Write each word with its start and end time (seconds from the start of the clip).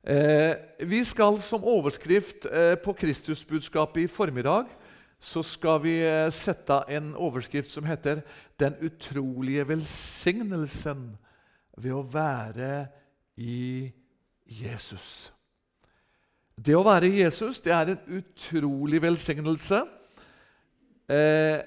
Eh, 0.00 0.56
vi 0.88 1.04
skal 1.04 1.42
som 1.44 1.64
overskrift 1.64 2.46
eh, 2.48 2.74
på 2.80 2.92
Kristusbudskapet 2.96 4.06
i 4.06 4.06
formiddag 4.08 4.70
så 5.20 5.42
skal 5.44 5.82
vi 5.84 5.98
eh, 6.00 6.30
sette 6.32 6.78
en 6.88 7.12
overskrift 7.14 7.70
som 7.70 7.84
heter 7.84 8.22
'Den 8.58 8.74
utrolige 8.80 9.68
velsignelsen 9.68 11.18
ved 11.76 11.92
å 11.92 12.02
være 12.02 12.88
i 13.36 13.92
Jesus'. 14.46 15.32
Det 16.56 16.76
å 16.76 16.84
være 16.84 17.06
i 17.06 17.20
Jesus 17.20 17.60
det 17.60 17.72
er 17.72 17.92
en 17.92 18.00
utrolig 18.08 19.02
velsignelse. 19.02 19.84
Eh, 21.08 21.60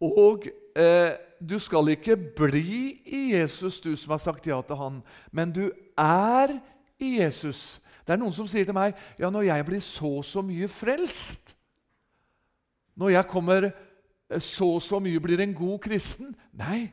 og 0.00 0.46
eh, 0.76 1.12
du 1.40 1.58
skal 1.58 1.88
ikke 1.88 2.16
bli 2.16 3.00
i 3.06 3.32
Jesus, 3.34 3.80
du 3.80 3.96
som 3.96 4.10
har 4.10 4.18
sagt 4.18 4.46
ja 4.46 4.60
til 4.62 4.76
han, 4.76 5.02
men 5.32 5.52
du 5.52 5.70
er 5.98 6.48
i 6.52 6.71
Jesus. 7.04 7.80
Det 8.06 8.14
er 8.14 8.20
noen 8.20 8.34
som 8.34 8.48
sier 8.50 8.66
til 8.66 8.76
meg 8.76 8.96
ja, 9.20 9.30
når 9.30 9.46
jeg 9.48 9.66
blir 9.68 9.82
så 9.84 10.10
og 10.18 10.26
så 10.26 10.42
mye 10.44 10.68
frelst 10.70 11.54
Når 12.98 13.14
jeg 13.14 13.30
kommer 13.30 13.68
eh, 13.68 14.42
så 14.42 14.72
og 14.76 14.82
så 14.82 14.98
mye 15.02 15.22
blir 15.22 15.40
en 15.40 15.54
god 15.54 15.78
kristen 15.84 16.34
Nei, 16.58 16.90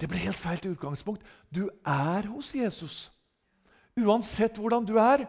det 0.00 0.08
blir 0.08 0.26
helt 0.26 0.38
feil 0.38 0.58
til 0.60 0.74
utgangspunkt. 0.76 1.22
Du 1.48 1.66
er 1.84 2.28
hos 2.28 2.52
Jesus. 2.54 3.10
Uansett 3.96 4.58
hvordan 4.60 4.84
du 4.84 4.98
er. 5.00 5.24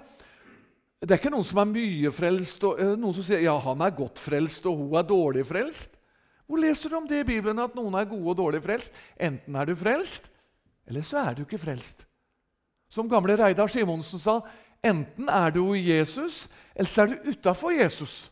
Det 1.00 1.14
er 1.14 1.22
ikke 1.22 1.32
noen 1.32 1.46
som 1.46 1.62
er 1.62 1.70
mye 1.70 2.12
frelst, 2.12 2.64
og 2.68 2.82
eh, 2.82 2.96
noen 3.00 3.16
som 3.16 3.26
sier 3.26 3.46
ja, 3.46 3.54
han 3.64 3.84
er 3.86 3.96
godt 3.96 4.20
frelst 4.20 4.66
og 4.68 4.82
hun 4.82 4.98
er 5.00 5.08
dårlig 5.08 5.46
frelst. 5.48 5.96
Hvor 6.48 6.62
leser 6.64 6.90
du 6.90 6.96
om 6.98 7.08
det 7.08 7.22
i 7.22 7.28
Bibelen, 7.28 7.60
at 7.60 7.76
noen 7.76 7.96
er 8.00 8.08
gode 8.08 8.32
og 8.32 8.38
dårlig 8.40 8.62
frelst? 8.64 8.96
Enten 9.20 9.56
er 9.56 9.68
du 9.68 9.76
frelst, 9.78 10.30
eller 10.88 11.04
så 11.04 11.20
er 11.22 11.36
du 11.36 11.44
ikke 11.44 11.60
frelst. 11.60 12.06
Som 12.90 13.10
gamle 13.10 13.36
Reidar 13.36 13.68
Simonsen 13.72 14.20
sa, 14.20 14.40
enten 14.84 15.30
er 15.30 15.52
du 15.52 15.74
i 15.76 15.90
Jesus, 15.90 16.48
eller 16.76 16.90
så 16.90 17.04
er 17.04 17.14
du 17.14 17.32
utafor 17.32 17.76
Jesus. 17.76 18.32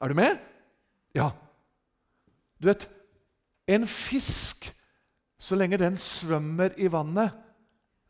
Er 0.00 0.08
du 0.08 0.14
med? 0.14 0.38
Ja. 1.14 1.30
Du 2.60 2.68
vet, 2.68 2.88
en 3.66 3.86
fisk 3.86 4.74
Så 5.40 5.56
lenge 5.56 5.78
den 5.80 5.94
svømmer 5.96 6.74
i 6.76 6.90
vannet, 6.92 7.32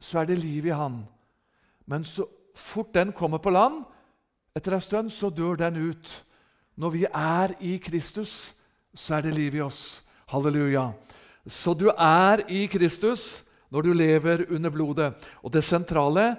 så 0.03 0.19
er 0.19 0.25
det 0.27 0.41
liv 0.41 0.65
i 0.67 0.73
han. 0.75 0.97
Men 1.87 2.03
så 2.05 2.25
fort 2.59 2.91
den 2.95 3.13
kommer 3.13 3.39
på 3.39 3.53
land, 3.55 3.85
etter 4.57 4.75
en 4.75 4.83
stund, 4.83 5.11
så 5.15 5.31
dør 5.31 5.55
den 5.55 5.77
ut. 5.79 6.11
Når 6.75 6.91
vi 6.91 7.05
er 7.07 7.55
i 7.61 7.77
Kristus, 7.79 8.51
så 8.95 9.15
er 9.15 9.29
det 9.29 9.35
liv 9.35 9.55
i 9.55 9.63
oss. 9.63 10.03
Halleluja. 10.27 10.91
Så 11.47 11.75
du 11.75 11.87
er 11.91 12.43
i 12.51 12.67
Kristus 12.67 13.45
når 13.71 13.87
du 13.87 13.93
lever 13.95 14.45
under 14.51 14.71
blodet. 14.75 15.11
Og 15.43 15.53
det 15.55 15.65
sentrale 15.65 16.35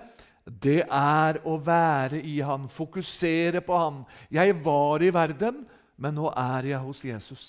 det 0.45 0.81
er 0.87 1.37
å 1.45 1.57
være 1.61 2.21
i 2.25 2.39
Han, 2.41 2.67
fokusere 2.69 3.61
på 3.61 3.77
Han. 3.77 4.03
Jeg 4.33 4.55
var 4.65 5.03
i 5.03 5.11
verden, 5.13 5.63
men 5.97 6.17
nå 6.17 6.31
er 6.33 6.71
jeg 6.73 6.81
hos 6.81 7.03
Jesus. 7.05 7.45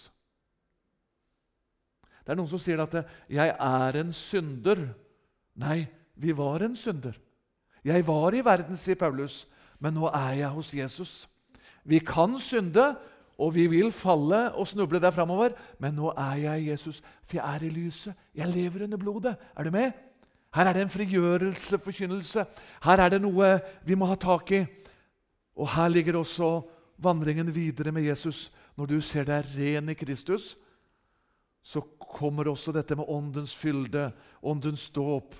Det 2.22 2.34
er 2.34 2.38
noen 2.38 2.50
som 2.50 2.60
sier 2.62 2.78
at 2.78 2.94
'jeg 3.28 3.56
er 3.58 3.96
en 3.98 4.12
synder'. 4.12 4.94
Nei, 5.56 5.88
vi 6.14 6.32
var 6.32 6.62
en 6.62 6.76
synder. 6.76 7.18
Jeg 7.84 8.06
var 8.06 8.34
i 8.34 8.44
verden, 8.44 8.76
sier 8.76 8.94
Paulus, 8.94 9.46
men 9.80 9.94
nå 9.94 10.06
er 10.06 10.34
jeg 10.34 10.50
hos 10.50 10.74
Jesus. 10.74 11.28
Vi 11.84 11.98
kan 11.98 12.38
synde, 12.38 12.96
og 13.38 13.54
vi 13.54 13.66
vil 13.66 13.92
falle 13.94 14.52
og 14.52 14.68
snuble 14.68 15.00
der 15.00 15.14
framover, 15.14 15.54
men 15.80 15.94
nå 15.96 16.12
er 16.16 16.40
jeg 16.42 16.68
Jesus, 16.70 17.02
for 17.24 17.38
jeg 17.38 17.56
er 17.56 17.66
i 17.66 17.70
lyset. 17.72 18.14
Jeg 18.34 18.48
lever 18.48 18.84
under 18.84 19.00
blodet. 19.00 19.36
Er 19.56 19.64
du 19.64 19.70
med? 19.70 19.92
Her 20.54 20.68
er 20.68 20.76
det 20.76 20.82
en 20.84 20.92
frigjørelse, 20.92 21.78
forkynnelse. 21.78 22.44
Her 22.84 23.00
er 23.00 23.14
det 23.14 23.22
noe 23.24 23.54
vi 23.88 23.96
må 23.96 24.08
ha 24.10 24.18
tak 24.20 24.52
i. 24.52 24.64
Og 25.56 25.68
her 25.74 25.88
ligger 25.88 26.18
også 26.20 26.60
vandringen 27.02 27.48
videre 27.54 27.92
med 27.92 28.04
Jesus. 28.04 28.50
Når 28.76 28.86
du 28.86 29.00
ser 29.04 29.24
deg 29.28 29.48
ren 29.56 29.88
i 29.92 29.96
Kristus, 29.96 30.54
så 31.62 31.80
kommer 32.00 32.50
også 32.50 32.72
dette 32.74 32.96
med 32.98 33.08
åndens 33.08 33.54
fylde, 33.56 34.10
åndens 34.42 34.88
dåp 34.90 35.34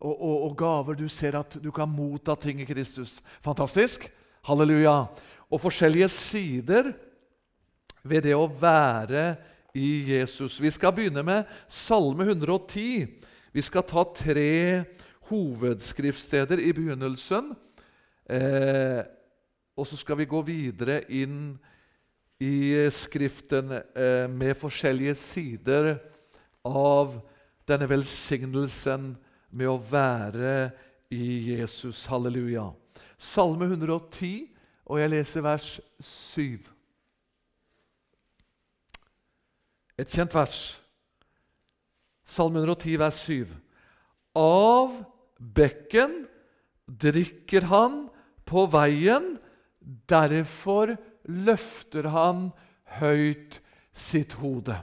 og, 0.00 0.14
og, 0.14 0.36
og 0.48 0.56
gaver. 0.58 0.98
Du 0.98 1.08
ser 1.08 1.38
at 1.38 1.58
du 1.62 1.70
kan 1.70 1.90
motta 1.90 2.34
ting 2.34 2.60
i 2.60 2.68
Kristus. 2.68 3.20
Fantastisk! 3.44 4.08
Halleluja! 4.46 5.04
Og 5.50 5.62
forskjellige 5.62 6.08
sider 6.10 6.90
ved 8.08 8.26
det 8.28 8.34
å 8.36 8.48
være 8.48 9.34
i 9.76 10.16
Jesus. 10.16 10.58
Vi 10.62 10.70
skal 10.72 10.94
begynne 10.96 11.22
med 11.26 11.50
Salme 11.68 12.24
110. 12.24 13.06
Vi 13.52 13.64
skal 13.64 13.84
ta 13.88 14.04
tre 14.16 14.84
hovedskriftsteder 15.28 16.60
i 16.62 16.72
begynnelsen. 16.76 17.52
Eh, 18.30 19.00
og 19.76 19.86
så 19.88 19.98
skal 20.00 20.20
vi 20.22 20.28
gå 20.30 20.40
videre 20.46 21.02
inn 21.12 21.56
i 22.42 22.88
Skriften 22.92 23.72
eh, 23.72 24.26
med 24.28 24.56
forskjellige 24.60 25.14
sider 25.18 25.94
av 26.66 27.18
denne 27.68 27.88
velsignelsen 27.90 29.14
med 29.56 29.70
å 29.70 29.80
være 29.80 30.70
i 31.12 31.56
Jesus. 31.56 32.04
Halleluja. 32.10 32.68
Salme 33.16 33.68
110, 33.70 34.48
og 34.86 35.00
jeg 35.00 35.12
leser 35.12 35.44
vers 35.46 35.68
7. 36.02 36.75
Et 39.96 40.08
kjent 40.12 40.34
vers. 40.36 40.56
Salme 42.26 42.60
110, 42.60 42.96
vers 43.00 43.20
7. 43.24 43.52
Av 44.36 44.92
bekken 45.38 46.26
drikker 46.86 47.68
han 47.70 48.02
på 48.46 48.66
veien, 48.70 49.36
derfor 49.80 50.96
løfter 51.24 52.10
han 52.12 52.50
høyt 53.00 53.60
sitt 53.96 54.36
hode. 54.42 54.76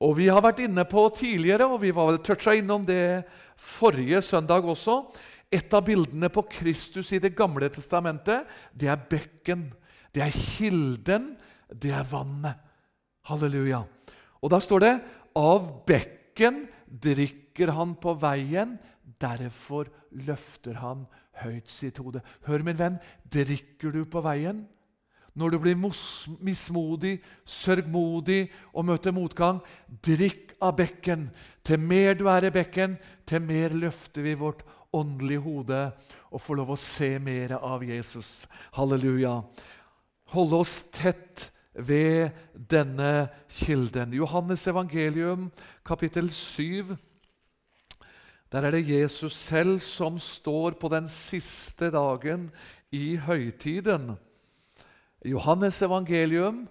Og 0.00 0.16
Vi 0.16 0.30
har 0.32 0.42
vært 0.42 0.62
inne 0.64 0.86
på 0.88 1.04
tidligere, 1.14 1.68
og 1.68 1.82
vi 1.84 1.92
var 1.92 2.08
vel 2.10 2.22
toucha 2.24 2.56
innom 2.56 2.86
det 2.88 3.22
forrige 3.60 4.22
søndag 4.24 4.64
også. 4.64 5.04
Et 5.52 5.74
av 5.74 5.84
bildene 5.84 6.30
på 6.32 6.42
Kristus 6.48 7.12
i 7.12 7.20
Det 7.20 7.34
gamle 7.36 7.68
testamentet, 7.68 8.48
det 8.72 8.88
er 8.88 8.96
bekken. 8.96 9.68
Det 10.10 10.22
er 10.24 10.34
kilden, 10.34 11.36
det 11.70 11.92
er 11.92 12.06
vannet. 12.10 12.56
Halleluja. 13.28 13.84
Og 14.40 14.52
da 14.52 14.60
står 14.62 14.84
det 14.84 14.94
av 15.38 15.66
bekken 15.88 16.64
drikker 16.86 17.72
han 17.76 17.94
på 18.00 18.16
veien, 18.18 18.78
derfor 19.20 19.90
løfter 20.10 20.80
han 20.80 21.04
høyt 21.42 21.70
sitt 21.70 22.00
hode. 22.00 22.22
Hør, 22.48 22.64
min 22.64 22.78
venn, 22.78 22.98
drikker 23.30 23.92
du 23.94 24.04
på 24.08 24.22
veien? 24.24 24.64
Når 25.38 25.54
du 25.54 25.58
blir 25.62 25.78
mismodig, 25.78 27.20
sørgmodig 27.46 28.48
og 28.74 28.88
møter 28.88 29.14
motgang, 29.14 29.60
drikk 30.02 30.56
av 30.60 30.74
bekken. 30.80 31.28
Til 31.64 31.78
mer 31.80 32.16
du 32.18 32.26
er 32.32 32.48
i 32.48 32.54
bekken, 32.54 32.98
til 33.28 33.44
mer 33.44 33.76
løfter 33.76 34.26
vi 34.26 34.34
vårt 34.40 34.64
åndelige 34.96 35.44
hode 35.44 35.84
og 36.30 36.42
får 36.42 36.58
lov 36.58 36.74
å 36.74 36.80
se 36.80 37.12
mer 37.22 37.54
av 37.60 37.84
Jesus. 37.86 38.48
Halleluja. 38.74 39.38
Holde 40.34 40.60
oss 40.62 40.80
tett 40.94 41.48
ved 41.74 42.30
denne 42.54 43.28
kilden. 43.48 44.12
Johannes 44.12 44.66
evangelium, 44.66 45.50
kapittel 45.86 46.30
7. 46.30 46.96
Der 48.52 48.60
er 48.66 48.70
det 48.70 48.88
Jesus 48.88 49.36
selv 49.36 49.78
som 49.80 50.18
står 50.18 50.70
på 50.70 50.88
den 50.88 51.08
siste 51.08 51.90
dagen 51.90 52.50
i 52.90 53.16
høytiden. 53.16 54.16
Johannes 55.24 55.82
evangelium. 55.82 56.64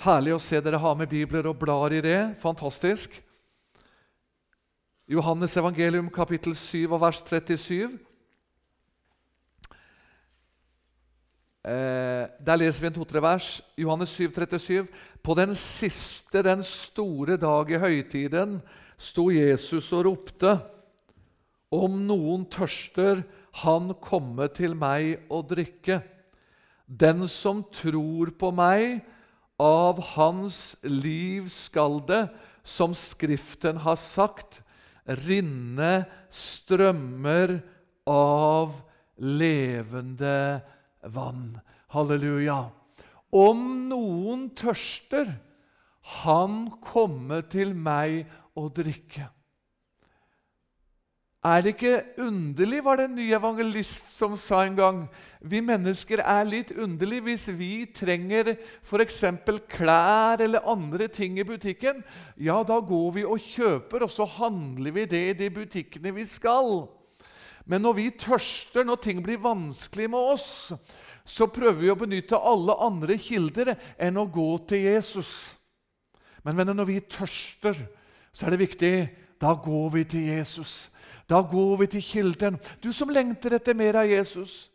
Herlig 0.00 0.36
å 0.36 0.40
se 0.40 0.60
dere 0.62 0.78
har 0.78 0.94
med 0.94 1.10
bibler 1.10 1.48
og 1.50 1.58
blar 1.58 1.92
i 1.92 2.00
det. 2.00 2.36
Fantastisk. 2.40 3.18
Johannes 5.10 5.56
evangelium 5.56 6.06
kapittel 6.14 6.54
7 6.54 6.86
og 6.92 7.00
vers 7.02 7.24
37. 7.26 7.98
der 11.60 12.56
leser 12.56 12.80
vi 12.80 12.88
en 12.88 12.94
to-tre 12.96 13.20
vers. 13.20 13.60
Johannes 13.76 14.14
7, 14.16 14.30
37. 14.32 14.86
På 15.22 15.34
den 15.36 15.54
siste, 15.54 16.42
den 16.42 16.62
store 16.64 17.36
dag 17.36 17.70
i 17.70 17.80
høytiden, 17.80 18.60
sto 18.96 19.28
Jesus 19.30 19.90
og 19.92 20.06
ropte. 20.08 20.54
Om 21.70 22.00
noen 22.08 22.46
tørster, 22.50 23.22
han 23.60 23.92
komme 24.00 24.48
til 24.54 24.74
meg 24.78 25.26
og 25.28 25.50
drikke. 25.52 26.00
Den 26.86 27.28
som 27.28 27.62
tror 27.74 28.32
på 28.38 28.50
meg, 28.54 29.02
av 29.60 30.00
hans 30.14 30.78
liv 30.82 31.50
skal 31.52 32.00
det, 32.08 32.24
som 32.64 32.94
Skriften 32.96 33.82
har 33.84 33.98
sagt, 34.00 34.62
rinne 35.04 36.06
strømmer 36.32 37.58
av 38.08 38.80
levende 39.20 40.36
vann 40.64 40.76
vann. 41.02 41.58
Halleluja. 41.94 42.68
Om 43.30 43.66
noen 43.90 44.48
tørster, 44.58 45.28
han 46.22 46.64
komme 46.82 47.42
til 47.50 47.74
meg 47.76 48.24
og 48.58 48.72
drikke. 48.80 49.28
Er 51.40 51.62
det 51.64 51.70
ikke 51.72 52.02
underlig, 52.20 52.82
var 52.84 52.98
det 53.00 53.06
en 53.08 53.14
ny 53.16 53.30
evangelist 53.32 54.10
som 54.12 54.34
sa 54.36 54.58
en 54.66 54.74
gang. 54.76 54.98
Vi 55.40 55.62
mennesker 55.64 56.20
er 56.20 56.44
litt 56.44 56.74
underlige 56.76 57.24
hvis 57.30 57.46
vi 57.56 57.86
trenger 57.96 58.58
f.eks. 58.84 59.22
klær 59.72 60.44
eller 60.44 60.68
andre 60.68 61.08
ting 61.08 61.38
i 61.40 61.46
butikken. 61.48 62.02
Ja, 62.36 62.60
da 62.60 62.76
går 62.84 63.10
vi 63.16 63.24
og 63.24 63.40
kjøper, 63.40 64.04
og 64.04 64.12
så 64.12 64.28
handler 64.28 64.92
vi 64.92 65.06
det 65.08 65.22
i 65.30 65.38
de 65.38 65.48
butikkene 65.54 66.12
vi 66.12 66.28
skal. 66.28 66.90
Men 67.68 67.84
når 67.84 67.96
vi 67.98 68.08
tørster, 68.18 68.84
når 68.86 69.02
ting 69.04 69.22
blir 69.24 69.40
vanskelig 69.42 70.08
med 70.10 70.32
oss, 70.34 70.48
så 71.24 71.46
prøver 71.50 71.78
vi 71.82 71.90
å 71.92 71.98
benytte 71.98 72.38
alle 72.38 72.74
andre 72.82 73.16
kilder 73.20 73.74
enn 74.00 74.18
å 74.18 74.28
gå 74.30 74.48
til 74.70 74.86
Jesus. 74.88 75.32
Men 76.42 76.56
venner, 76.56 76.74
når 76.74 76.88
vi 76.88 77.00
tørster, 77.04 77.76
så 78.32 78.46
er 78.46 78.54
det 78.54 78.64
viktig 78.64 78.94
da 79.40 79.54
går 79.56 79.92
vi 79.94 80.04
til 80.08 80.26
Jesus. 80.34 80.90
Da 81.28 81.40
går 81.46 81.76
vi 81.82 81.86
til 81.94 82.04
kilden. 82.04 82.58
Du 82.82 82.90
som 82.92 83.12
lengter 83.12 83.54
etter 83.56 83.76
mer 83.76 84.00
av 84.02 84.08
Jesus. 84.10 84.68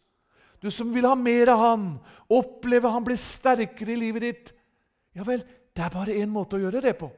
Du 0.61 0.71
som 0.73 0.89
vil 0.93 1.05
ha 1.05 1.13
mer 1.19 1.51
av 1.53 1.61
han, 1.61 1.83
oppleve 2.31 2.89
han 2.89 3.03
blir 3.05 3.19
sterkere 3.19 3.93
i 3.93 3.99
livet 3.99 4.23
ditt. 4.25 4.53
Ja 5.15 5.25
vel, 5.27 5.43
det 5.75 5.83
er 5.83 5.93
bare 5.93 6.15
én 6.15 6.31
måte 6.31 6.57
å 6.57 6.63
gjøre 6.63 6.81
det 6.81 6.95
på. 6.97 7.11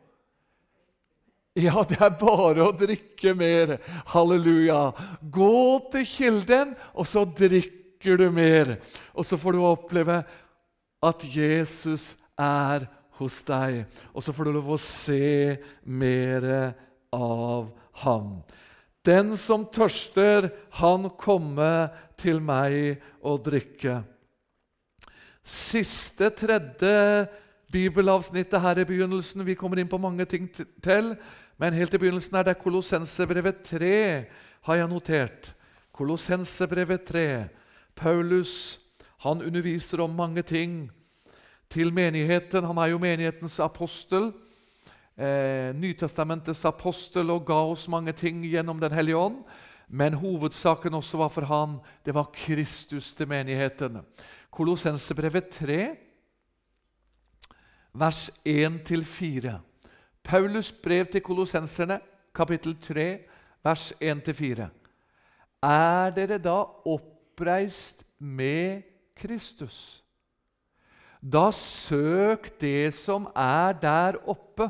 Ja, 1.57 1.81
det 1.89 1.97
er 1.97 2.13
bare 2.19 2.67
å 2.67 2.73
drikke 2.77 3.33
mer. 3.33 3.77
Halleluja. 4.11 4.91
Gå 5.21 5.79
til 5.93 6.05
kilden, 6.05 6.75
og 6.93 7.07
så 7.09 7.23
drikker 7.25 8.19
du 8.21 8.27
mer. 8.33 8.75
Og 9.17 9.25
så 9.25 9.39
får 9.41 9.57
du 9.57 9.63
oppleve 9.65 10.19
at 11.01 11.25
Jesus 11.25 12.11
er 12.37 12.85
hos 13.17 13.39
deg. 13.47 13.87
Og 14.13 14.21
så 14.21 14.35
får 14.35 14.45
du 14.45 14.53
lov 14.59 14.69
å 14.75 14.81
se 14.81 15.57
mer 15.81 16.45
av 17.15 17.71
ham. 18.03 18.37
Den 19.07 19.33
som 19.39 19.65
tørster, 19.73 20.51
han 20.77 21.09
komme 21.17 21.71
til 22.19 22.41
meg 22.43 23.01
og 23.25 23.41
drikke. 23.47 24.01
Siste, 25.47 26.29
tredje 26.35 27.25
bibelavsnittet 27.71 28.61
her 28.61 28.81
i 28.81 28.87
begynnelsen. 28.87 29.45
Vi 29.47 29.55
kommer 29.55 29.79
inn 29.79 29.89
på 29.89 29.99
mange 30.01 30.27
ting 30.29 30.49
til, 30.51 31.13
men 31.57 31.73
helt 31.73 31.93
i 31.93 31.99
begynnelsen 32.01 32.37
er 32.37 32.45
det 32.45 32.59
Kolossensebrevet 32.61 33.63
3, 33.65 34.25
har 34.67 34.75
jeg 34.75 34.89
notert. 34.91 35.53
Kolossensebrevet 35.91 37.05
3. 37.07 37.27
Paulus 37.97 38.79
han 39.25 39.41
underviser 39.41 40.03
om 40.03 40.13
mange 40.13 40.43
ting 40.45 40.91
til 41.69 41.89
menigheten. 41.93 42.63
Han 42.63 42.77
er 42.77 42.91
jo 42.93 43.01
menighetens 43.01 43.57
apostel 43.59 44.29
eh, 45.17 45.73
Nytestamentets 45.75 46.65
apostel 46.69 47.33
og 47.33 47.47
ga 47.47 47.59
oss 47.71 47.87
mange 47.89 48.13
ting 48.13 48.43
gjennom 48.45 48.79
Den 48.79 48.93
hellige 48.93 49.17
ånd. 49.17 49.41
Men 49.87 50.13
hovedsaken 50.19 50.93
også 50.93 51.17
var 51.17 51.29
for 51.31 51.47
han, 51.47 51.79
det 52.05 52.13
var 52.13 52.31
Kristus 52.35 53.13
til 53.15 53.27
menigheten. 53.27 54.01
Kolossensebrevet 54.51 55.49
3, 55.49 55.95
vers 57.93 58.29
1-4. 58.45 59.57
Paulus 60.27 60.71
brev 60.71 61.05
til 61.07 61.21
kolossenserne, 61.23 62.01
kapittel 62.35 62.73
3, 62.83 63.19
vers 63.63 63.93
1-4. 64.03 64.65
Er 65.63 66.09
dere 66.11 66.37
da 66.37 66.57
oppreist 66.83 68.03
med 68.19 68.81
Kristus? 69.15 70.03
Da 71.23 71.47
søk 71.55 72.49
det 72.61 72.93
som 72.93 73.29
er 73.35 73.71
der 73.71 74.19
oppe 74.27 74.67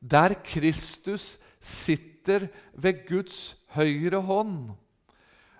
der 0.00 0.34
Kristus 0.44 1.38
sitter 1.60 2.48
ved 2.74 3.06
Guds 3.08 3.56
høyre 3.74 4.20
hånd. 4.20 4.74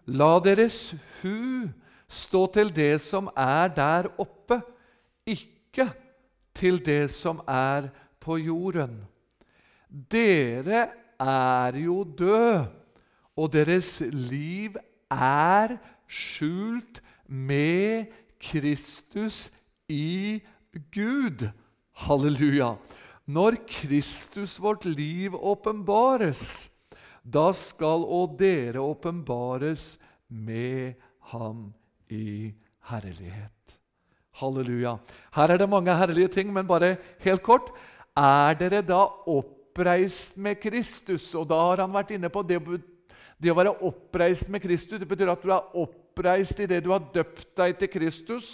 La 0.07 0.39
deres 0.43 0.95
hu 1.23 1.69
stå 2.09 2.43
til 2.55 2.75
det 2.75 3.01
som 3.01 3.31
er 3.37 3.69
der 3.69 4.11
oppe, 4.19 4.61
ikke 5.27 5.87
til 6.55 6.83
det 6.87 7.11
som 7.11 7.41
er 7.47 7.89
på 8.27 8.39
jorden. 8.43 8.99
Dere 9.87 10.89
er 11.23 11.79
jo 11.79 12.03
døde, 12.19 12.67
og 13.37 13.53
deres 13.53 14.01
liv 14.11 14.77
er 15.13 15.77
skjult 16.11 17.03
med 17.29 18.11
Kristus 18.43 19.47
i 19.89 20.41
Gud. 20.95 21.47
Halleluja. 22.07 22.75
Når 23.27 23.59
Kristus, 23.67 24.59
vårt 24.63 24.85
liv, 24.87 25.35
åpenbares, 25.35 26.71
da 27.23 27.51
skal 27.57 28.07
òg 28.07 28.37
dere 28.39 28.83
åpenbares 28.83 29.97
med 30.29 30.95
ham 31.33 31.73
i 32.11 32.53
herlighet. 32.91 33.51
Halleluja. 34.37 34.97
Her 35.35 35.53
er 35.53 35.59
det 35.59 35.69
mange 35.69 35.97
herlige 35.97 36.29
ting, 36.29 36.53
men 36.53 36.69
bare 36.69 36.97
helt 37.25 37.43
kort. 37.43 37.73
Er 38.17 38.57
dere 38.57 38.81
da 38.81 39.03
oppreist 39.29 40.39
med 40.41 40.57
Kristus? 40.63 41.29
Og 41.37 41.45
da 41.51 41.59
har 41.61 41.85
han 41.85 41.93
vært 41.93 42.15
inne 42.17 42.31
på 42.33 42.43
det, 42.49 42.61
det 43.37 43.53
å 43.53 43.59
være 43.59 43.77
oppreist 43.85 44.49
med 44.53 44.65
Kristus. 44.65 45.01
Det 45.03 45.09
betyr 45.09 45.35
at 45.35 45.45
du 45.45 45.53
er 45.53 45.77
oppreist 45.77 46.63
i 46.65 46.69
det 46.71 46.81
du 46.85 46.91
har 46.95 47.05
døpt 47.13 47.51
deg 47.61 47.77
til 47.83 47.93
Kristus. 47.93 48.51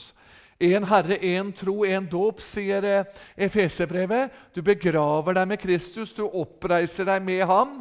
Én 0.62 0.84
Herre, 0.86 1.16
én 1.18 1.50
tro, 1.54 1.80
én 1.86 2.04
dåp, 2.06 2.42
sier 2.42 2.82
Efesebrevet. 2.82 3.18
Efeserbrevet. 3.46 4.40
Du 4.54 4.62
begraver 4.62 5.38
deg 5.38 5.48
med 5.54 5.62
Kristus, 5.62 6.14
du 6.14 6.26
oppreiser 6.26 7.08
deg 7.08 7.22
med 7.26 7.46
ham. 7.50 7.80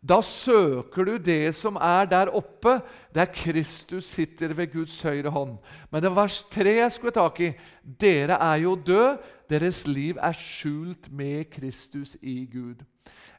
Da 0.00 0.22
søker 0.24 1.04
du 1.04 1.18
det 1.20 1.52
som 1.58 1.76
er 1.76 2.06
der 2.08 2.30
oppe, 2.32 2.78
der 3.12 3.28
Kristus 3.28 4.06
sitter 4.08 4.54
ved 4.56 4.72
Guds 4.72 4.94
høyre 5.04 5.28
hånd. 5.28 5.58
Men 5.90 6.02
det 6.02 6.08
var 6.08 6.22
vers 6.22 6.38
tre 6.48 6.78
jeg 6.78 6.94
skulle 6.94 7.12
tak 7.12 7.40
i. 7.44 7.50
Dere 7.82 8.38
er 8.40 8.62
jo 8.62 8.78
døde, 8.78 9.18
deres 9.50 9.84
liv 9.86 10.18
er 10.22 10.36
skjult 10.36 11.10
med 11.12 11.50
Kristus 11.52 12.16
i 12.22 12.44
Gud. 12.52 12.84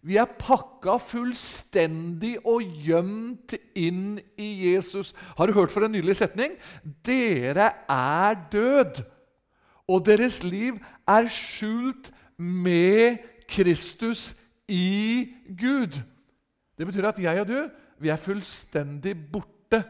Vi 0.02 0.18
er 0.18 0.30
pakka 0.40 0.98
fullstendig 0.98 2.40
og 2.42 2.66
gjemt 2.84 3.54
inn 3.78 4.18
i 4.38 4.50
Jesus. 4.72 5.14
Har 5.38 5.48
du 5.48 5.54
hørt 5.54 5.72
for 5.72 5.86
en 5.86 5.94
nydelig 5.94 6.18
setning? 6.18 6.56
Dere 7.06 7.70
er 7.90 8.40
død, 8.52 9.04
og 9.88 10.06
deres 10.06 10.42
liv 10.44 10.80
er 11.08 11.30
skjult 11.30 12.10
med 12.38 13.22
Kristus 13.48 14.32
i 14.68 15.30
Gud. 15.60 16.02
Det 16.78 16.88
betyr 16.88 17.12
at 17.12 17.22
jeg 17.22 17.42
og 17.44 17.48
du 17.48 17.60
vi 18.02 18.10
er 18.10 18.18
fullstendig 18.18 19.14
borte 19.32 19.84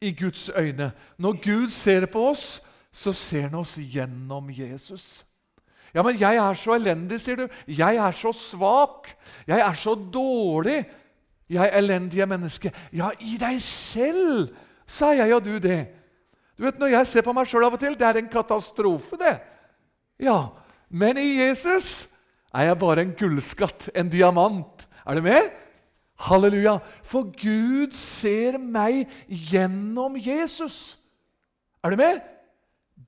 i 0.00 0.12
Guds 0.14 0.50
øyne. 0.54 0.92
Når 1.18 1.32
Gud 1.42 1.70
ser 1.70 2.06
på 2.06 2.28
oss, 2.28 2.62
så 2.92 3.12
ser 3.12 3.48
han 3.48 3.58
oss 3.58 3.74
gjennom 3.76 4.46
Jesus. 4.50 5.26
Ja, 5.96 6.02
men 6.04 6.18
jeg 6.20 6.36
er 6.36 6.56
så 6.60 6.74
elendig, 6.76 7.16
sier 7.24 7.38
du. 7.40 7.46
Jeg 7.72 7.96
er 7.96 8.12
så 8.12 8.28
svak. 8.36 9.08
Jeg 9.48 9.62
er 9.64 9.76
så 9.80 9.94
dårlig. 9.96 10.82
Jeg 11.48 11.72
elendige 11.78 12.26
menneske. 12.28 12.72
Ja, 12.92 13.14
i 13.16 13.38
deg 13.40 13.62
selv 13.64 14.50
sa 14.84 15.14
jeg 15.16 15.32
og 15.32 15.46
du 15.46 15.54
det. 15.62 15.86
Du 16.58 16.66
vet, 16.66 16.78
Når 16.78 16.92
jeg 16.92 17.06
ser 17.06 17.24
på 17.24 17.32
meg 17.36 17.48
sjøl 17.48 17.64
av 17.64 17.78
og 17.78 17.80
til, 17.80 17.96
det 17.96 18.04
er 18.06 18.20
en 18.20 18.28
katastrofe, 18.28 19.16
det. 19.16 19.38
Ja, 20.20 20.52
Men 20.88 21.18
i 21.18 21.40
Jesus 21.40 22.06
er 22.54 22.68
jeg 22.68 22.78
bare 22.78 23.02
en 23.02 23.16
gullskatt, 23.18 23.88
en 23.94 24.08
diamant. 24.08 24.86
Er 25.06 25.14
du 25.14 25.22
med? 25.22 25.48
Halleluja. 26.28 26.78
For 27.02 27.26
Gud 27.40 27.96
ser 27.96 28.58
meg 28.58 29.08
gjennom 29.28 30.16
Jesus. 30.16 30.98
Er 31.82 31.90
du 31.90 31.96
med? 31.96 32.20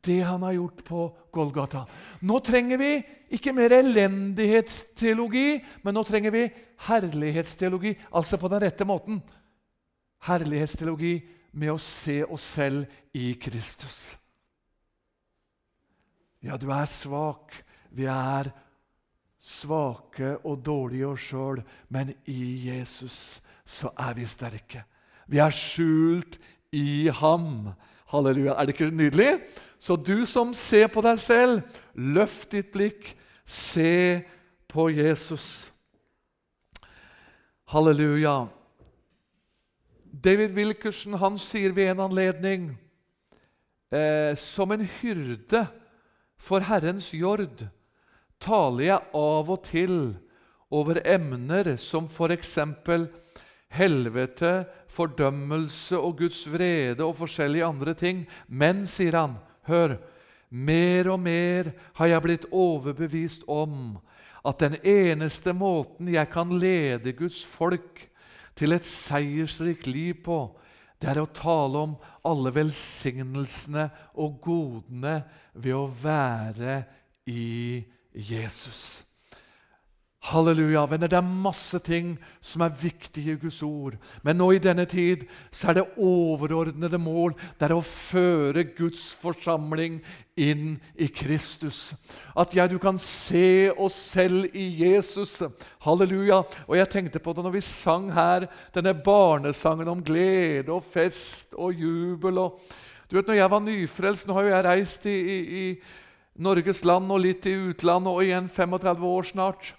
Det 0.05 0.21
han 0.23 0.43
har 0.43 0.53
gjort 0.53 0.85
på 0.85 1.07
Golgata. 1.35 1.85
Nå 2.21 2.39
trenger 2.45 2.79
vi 2.81 2.93
ikke 3.35 3.53
mer 3.57 3.75
elendighetsteologi, 3.79 5.59
men 5.83 5.97
nå 5.97 6.05
trenger 6.07 6.35
vi 6.35 6.45
herlighetsteologi, 6.89 7.97
altså 8.15 8.39
på 8.39 8.51
den 8.53 8.63
rette 8.65 8.87
måten. 8.89 9.21
Herlighetsteologi 10.29 11.19
med 11.59 11.75
å 11.75 11.83
se 11.83 12.23
oss 12.25 12.47
selv 12.59 12.87
i 13.17 13.33
Kristus. 13.41 14.17
Ja, 16.45 16.57
du 16.57 16.71
er 16.71 16.87
svak. 16.87 17.55
Vi 17.91 18.07
er 18.07 18.53
svake 19.43 20.37
og 20.45 20.61
dårlige 20.65 21.09
oss 21.09 21.25
sjøl, 21.31 21.63
men 21.89 22.13
i 22.31 22.69
Jesus 22.69 23.41
så 23.69 23.91
er 23.99 24.15
vi 24.17 24.29
sterke. 24.29 24.85
Vi 25.29 25.41
er 25.43 25.55
skjult 25.55 26.39
i 26.73 27.09
ham. 27.21 27.73
Halleluja. 28.13 28.55
Er 28.55 28.67
det 28.67 28.77
ikke 28.77 28.93
nydelig? 28.95 29.33
Så 29.79 29.97
du 29.97 30.27
som 30.27 30.53
ser 30.57 30.89
på 30.91 31.03
deg 31.05 31.21
selv, 31.23 31.63
løft 31.95 32.51
ditt 32.55 32.73
blikk, 32.75 33.13
se 33.47 34.25
på 34.69 34.89
Jesus. 34.91 35.71
Halleluja. 37.71 38.49
David 40.09 40.55
Wilkerson 40.57 41.15
han 41.21 41.37
sier 41.41 41.73
ved 41.77 41.93
en 41.93 42.01
anledning 42.09 42.63
eh, 43.93 44.33
Som 44.41 44.73
en 44.75 44.87
hyrde 44.99 45.67
for 46.41 46.65
Herrens 46.65 47.13
jord 47.15 47.61
taler 48.43 48.85
jeg 48.85 49.19
av 49.19 49.51
og 49.51 49.61
til 49.67 49.99
over 50.71 51.01
emner 51.07 51.75
som 51.81 52.07
f.eks. 52.07 52.55
helvete, 53.75 54.53
fordømmelse 54.89 55.99
og 55.99 56.19
Guds 56.23 56.45
vrede 56.51 57.05
og 57.05 57.17
forskjellige 57.19 57.67
andre 57.67 57.95
ting. 57.99 58.25
Men, 58.47 58.87
sier 58.87 59.17
han, 59.19 59.37
hør, 59.69 59.97
mer 60.49 61.11
og 61.13 61.21
mer 61.21 61.73
har 61.99 62.13
jeg 62.13 62.25
blitt 62.25 62.47
overbevist 62.51 63.45
om 63.49 63.99
at 64.47 64.63
den 64.63 64.79
eneste 64.81 65.53
måten 65.53 66.09
jeg 66.13 66.31
kan 66.33 66.53
lede 66.57 67.13
Guds 67.17 67.43
folk 67.45 68.07
til 68.59 68.75
et 68.75 68.87
seiersrikt 68.87 69.87
liv 69.87 70.23
på, 70.25 70.41
det 70.99 71.13
er 71.13 71.21
å 71.23 71.31
tale 71.31 71.85
om 71.87 71.93
alle 72.27 72.51
velsignelsene 72.57 73.87
og 74.19 74.41
godene 74.43 75.21
ved 75.55 75.77
å 75.77 75.85
være 76.03 76.81
i 77.31 77.85
Jesus. 78.13 79.08
Halleluja. 80.29 80.87
venner, 80.87 81.09
Det 81.09 81.17
er 81.17 81.23
masse 81.23 81.79
ting 81.79 82.19
som 82.43 82.63
er 82.63 82.69
viktige 82.69 83.33
i 83.33 83.37
Guds 83.41 83.63
ord. 83.63 83.95
Men 84.23 84.37
nå 84.37 84.51
i 84.53 84.59
denne 84.59 84.85
tid 84.85 85.25
så 85.51 85.71
er 85.71 85.75
det 85.79 85.85
overordnede 85.97 86.99
mål 87.01 87.33
det 87.59 87.69
er 87.69 87.75
å 87.77 87.81
føre 87.81 88.65
Guds 88.77 89.13
forsamling 89.17 90.03
inn 90.37 90.81
i 90.97 91.09
Kristus. 91.09 91.95
At 92.37 92.53
jeg, 92.55 92.71
du 92.71 92.79
kan 92.79 92.99
se 92.99 93.71
oss 93.73 93.97
selv 93.97 94.53
i 94.53 94.69
Jesus. 94.85 95.43
Halleluja. 95.81 96.43
Og 96.69 96.77
jeg 96.77 96.93
tenkte 96.93 97.23
på 97.25 97.33
det 97.33 97.47
når 97.47 97.57
vi 97.57 97.65
sang 97.65 98.13
her 98.13 98.51
denne 98.75 98.93
barnesangen 98.93 99.89
om 99.89 100.05
glede 100.05 100.73
og 100.73 100.85
fest 100.85 101.57
og 101.57 101.73
jubel. 101.73 102.39
og 102.39 102.61
du 103.09 103.17
vet, 103.17 103.27
når 103.27 103.41
jeg 103.41 103.51
var 103.51 103.61
nyfrelst 103.65 104.27
Nå 104.29 104.35
har 104.37 104.45
jo 104.45 104.53
jeg 104.53 104.65
reist 104.65 105.07
i, 105.09 105.17
i, 105.17 105.39
i 105.65 106.43
Norges 106.45 106.85
land 106.85 107.09
og 107.11 107.23
litt 107.25 107.47
i 107.49 107.57
utlandet 107.57 108.13
og 108.13 108.23
igjen 108.23 108.51
35 108.53 109.07
år 109.09 109.23
snart. 109.33 109.75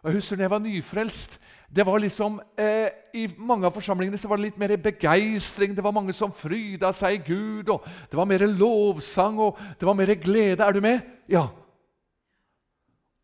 Jeg 0.00 0.16
husker 0.16 0.38
da 0.38 0.46
jeg 0.46 0.50
var 0.50 0.62
nyfrelst. 0.64 1.38
det 1.76 1.86
var 1.86 1.98
liksom, 1.98 2.40
eh, 2.58 2.88
I 3.14 3.28
mange 3.38 3.66
av 3.66 3.72
forsamlingene 3.72 4.18
så 4.18 4.28
var 4.28 4.36
det 4.36 4.44
litt 4.48 4.58
mer 4.58 4.76
begeistring. 4.76 5.76
Det 5.76 5.84
var 5.84 5.92
mange 5.92 6.12
som 6.12 6.32
fryda 6.32 6.92
seg 6.92 7.14
i 7.14 7.32
Gud. 7.32 7.68
og 7.68 7.84
Det 8.10 8.16
var 8.16 8.24
mer 8.24 8.46
lovsang 8.46 9.38
og 9.38 9.58
det 9.78 9.86
var 9.86 9.94
mer 9.94 10.14
glede. 10.14 10.64
Er 10.64 10.72
du 10.72 10.80
med? 10.80 11.00
Ja. 11.28 11.48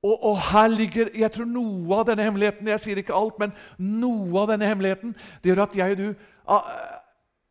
Og, 0.03 0.25
og, 0.25 0.39
her 0.39 0.69
ligger 0.69 1.09
jeg 1.15 1.31
tror 1.33 1.47
noe 1.47 1.97
av 1.97 2.07
denne 2.07 2.23
hemmeligheten 2.23 2.69
Jeg 2.69 2.81
sier 2.81 2.97
ikke 2.97 3.15
alt, 3.15 3.39
men 3.39 3.53
noe 3.79 4.43
av 4.43 4.53
denne 4.53 4.69
hemmeligheten 4.69 5.17
det 5.43 5.51
gjør 5.51 5.65
at 5.65 5.77
jeg 5.77 5.91
og 5.91 5.99
du 5.99 6.15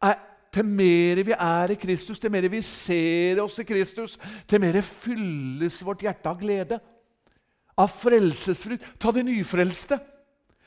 er 0.06 0.20
til 0.54 0.66
mer 0.66 1.24
vi 1.28 1.34
er 1.36 1.74
i 1.74 1.76
Kristus, 1.76 2.20
til 2.20 2.32
mer 2.32 2.48
vi 2.48 2.62
ser 2.62 3.42
oss 3.44 3.60
i 3.60 3.66
Kristus, 3.68 4.16
til 4.48 4.62
mer 4.62 4.80
fylles 4.82 5.82
vårt 5.84 6.06
hjerte 6.06 6.32
av 6.32 6.40
glede 6.40 6.80
av 7.80 7.92
frelsesfryd. 7.92 8.84
Ta 9.00 9.12
de 9.12 9.24
nyfrelste. 9.28 10.00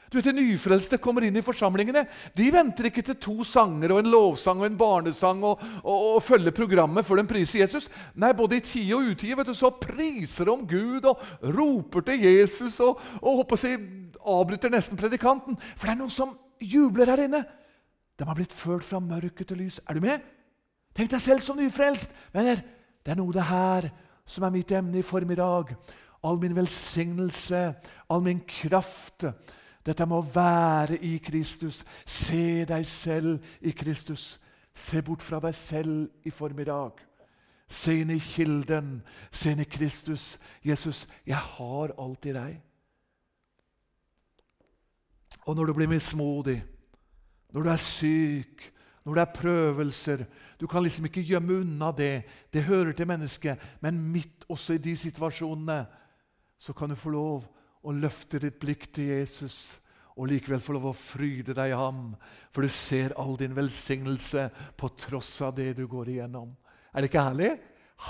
Du 0.09 0.17
vet, 0.17 0.25
De 0.25 0.33
nyfrelste 0.33 0.97
kommer 0.99 1.25
inn 1.27 1.37
i 1.37 1.45
forsamlingene. 1.45 2.07
De 2.37 2.49
venter 2.53 2.89
ikke 2.89 3.05
til 3.05 3.19
to 3.21 3.45
sanger 3.45 3.93
og 3.93 4.01
en 4.01 4.11
lovsang 4.13 4.63
og 4.63 4.69
en 4.69 4.79
barnesang 4.81 5.43
og, 5.45 5.61
og, 5.83 6.07
og 6.15 6.23
følger 6.25 6.55
programmet 6.57 7.05
før 7.05 7.21
de 7.21 7.29
priser 7.29 7.61
Jesus. 7.61 7.91
Nei, 8.17 8.33
både 8.37 8.57
i 8.57 8.65
tide 8.65 8.97
og 8.97 9.13
utide 9.13 9.37
vet 9.37 9.51
du, 9.51 9.57
så 9.57 9.71
priser 9.77 10.49
de 10.49 10.55
om 10.55 10.65
Gud 10.69 11.05
og 11.11 11.21
roper 11.59 12.07
til 12.09 12.25
Jesus 12.25 12.81
og, 12.85 13.03
og 13.21 13.43
håper 13.43 13.61
seg, 13.61 13.85
avbryter 14.25 14.73
nesten 14.73 15.01
predikanten. 15.01 15.61
For 15.77 15.89
det 15.89 15.97
er 15.99 16.01
noen 16.01 16.15
som 16.15 16.35
jubler 16.65 17.13
her 17.13 17.27
inne. 17.29 17.45
De 18.19 18.27
har 18.27 18.37
blitt 18.39 18.57
ført 18.57 18.87
fra 18.87 19.03
mørket 19.05 19.53
til 19.53 19.61
lys. 19.61 19.77
Er 19.85 19.99
du 19.99 20.03
med? 20.03 20.25
Tenk 20.97 21.13
deg 21.13 21.21
selv 21.23 21.45
som 21.45 21.61
nyfrelst. 21.61 22.17
Venner, 22.33 22.65
det 23.05 23.13
er 23.13 23.21
noe 23.21 23.37
det 23.37 23.45
her 23.47 23.93
som 24.29 24.45
er 24.45 24.57
mitt 24.57 24.73
emne 24.73 24.99
i 25.01 25.07
formiddag 25.07 25.77
all 26.23 26.39
min 26.41 26.57
velsignelse, 26.57 27.75
all 28.09 28.23
min 28.23 28.41
kraft. 28.49 29.25
Dette 29.87 30.07
med 30.07 30.19
å 30.19 30.31
være 30.35 30.99
i 31.07 31.17
Kristus. 31.23 31.85
Se 32.05 32.65
deg 32.69 32.87
selv 32.87 33.45
i 33.61 33.73
Kristus. 33.73 34.37
Se 34.75 35.03
bort 35.03 35.23
fra 35.25 35.41
deg 35.43 35.55
selv 35.57 36.27
i 36.29 36.33
formiddag. 36.35 37.01
Se 37.69 37.95
inn 38.01 38.13
i 38.13 38.21
kilden. 38.23 38.99
Se 39.31 39.53
inn 39.53 39.63
i 39.65 39.69
Kristus. 39.69 40.37
Jesus, 40.65 41.07
jeg 41.27 41.39
har 41.39 41.95
alt 41.99 42.27
i 42.29 42.35
deg. 42.37 42.59
Og 45.47 45.57
når 45.57 45.71
du 45.71 45.79
blir 45.79 45.89
mismodig, 45.89 46.59
når 47.53 47.65
du 47.65 47.71
er 47.73 47.81
syk, 47.81 48.67
når 49.09 49.15
det 49.15 49.23
er 49.23 49.37
prøvelser 49.39 50.25
Du 50.61 50.67
kan 50.67 50.83
liksom 50.83 51.07
ikke 51.07 51.23
gjemme 51.23 51.61
unna 51.63 51.93
det. 51.97 52.25
Det 52.53 52.65
hører 52.67 52.93
til 52.93 53.07
mennesket. 53.07 53.59
Men 53.81 54.01
midt 54.13 54.45
også 54.49 54.75
i 54.75 54.83
de 54.83 54.97
situasjonene 54.97 55.87
så 56.59 56.75
kan 56.75 56.91
du 56.91 56.99
få 56.99 57.13
lov 57.15 57.47
å 57.87 57.95
løfte 57.95 58.41
ditt 58.43 58.59
blikk 58.61 58.89
til 58.95 59.13
Jesus 59.15 59.79
og 60.19 60.33
likevel 60.33 60.61
få 60.63 60.75
lov 60.75 60.89
å 60.91 60.97
fryde 60.99 61.55
deg 61.55 61.71
i 61.71 61.79
ham, 61.79 62.17
for 62.51 62.67
du 62.67 62.73
ser 62.75 63.15
all 63.21 63.37
din 63.39 63.55
velsignelse 63.55 64.49
på 64.77 64.91
tross 64.99 65.31
av 65.47 65.55
det 65.55 65.77
du 65.79 65.85
går 65.87 66.11
igjennom. 66.17 66.51
Er 66.91 67.05
det 67.05 67.13
ikke 67.13 67.27
herlig? 67.29 67.53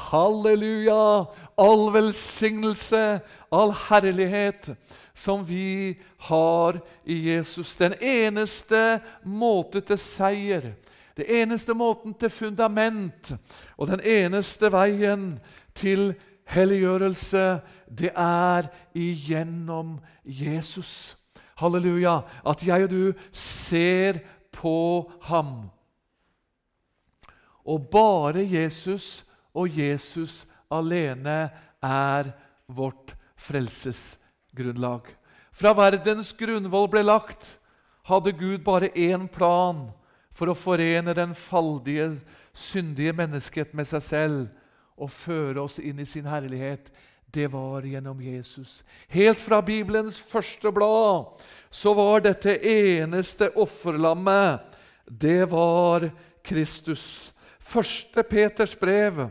Halleluja! 0.08 1.28
All 1.60 1.84
velsignelse, 1.92 3.20
all 3.52 3.74
herlighet 3.88 4.70
som 5.12 5.44
vi 5.44 5.98
har 6.30 6.80
i 7.04 7.18
Jesus. 7.28 7.76
Den 7.76 7.96
eneste 8.00 9.00
måte 9.24 9.82
til 9.84 10.00
seier, 10.00 10.72
den 11.18 11.28
eneste 11.42 11.74
måten 11.74 12.14
til 12.14 12.30
fundament 12.30 13.32
og 13.76 13.88
den 13.90 14.00
eneste 14.00 14.70
veien 14.72 15.32
til 15.76 16.12
helliggjørelse 16.48 17.44
det 17.88 18.12
er 18.16 18.68
igjennom 18.96 19.98
Jesus. 20.24 21.16
Halleluja. 21.58 22.20
At 22.46 22.62
jeg 22.66 22.86
og 22.86 22.92
du 22.92 23.12
ser 23.32 24.20
på 24.52 25.10
ham. 25.28 25.70
Og 27.68 27.88
bare 27.92 28.44
Jesus 28.46 29.24
og 29.54 29.68
Jesus 29.78 30.46
alene 30.72 31.50
er 31.84 32.32
vårt 32.68 33.14
frelsesgrunnlag. 33.38 35.08
Fra 35.52 35.72
verdens 35.74 36.32
grunnvoll 36.38 36.88
ble 36.92 37.02
lagt, 37.02 37.58
hadde 38.08 38.32
Gud 38.32 38.62
bare 38.64 38.92
én 38.94 39.26
plan 39.28 39.88
for 40.32 40.48
å 40.48 40.56
forene 40.56 41.12
den 41.16 41.34
faldige, 41.36 42.12
syndige 42.54 43.12
mennesket 43.16 43.74
med 43.76 43.88
seg 43.90 44.04
selv 44.04 44.57
og 44.98 45.10
føre 45.10 45.62
oss 45.62 45.78
inn 45.78 46.00
i 46.02 46.08
sin 46.08 46.26
herlighet 46.28 46.90
det 47.34 47.48
var 47.52 47.84
gjennom 47.84 48.20
Jesus. 48.22 48.84
Helt 49.08 49.40
fra 49.40 49.60
Bibelens 49.60 50.16
første 50.20 50.72
blad 50.72 51.42
så 51.70 51.92
var 51.94 52.22
dette 52.24 52.54
eneste 52.64 53.50
offerlammet, 53.56 54.64
det 55.04 55.50
var 55.50 56.08
Kristus. 56.44 57.34
Første 57.60 58.22
Peters 58.24 58.76
brev, 58.76 59.28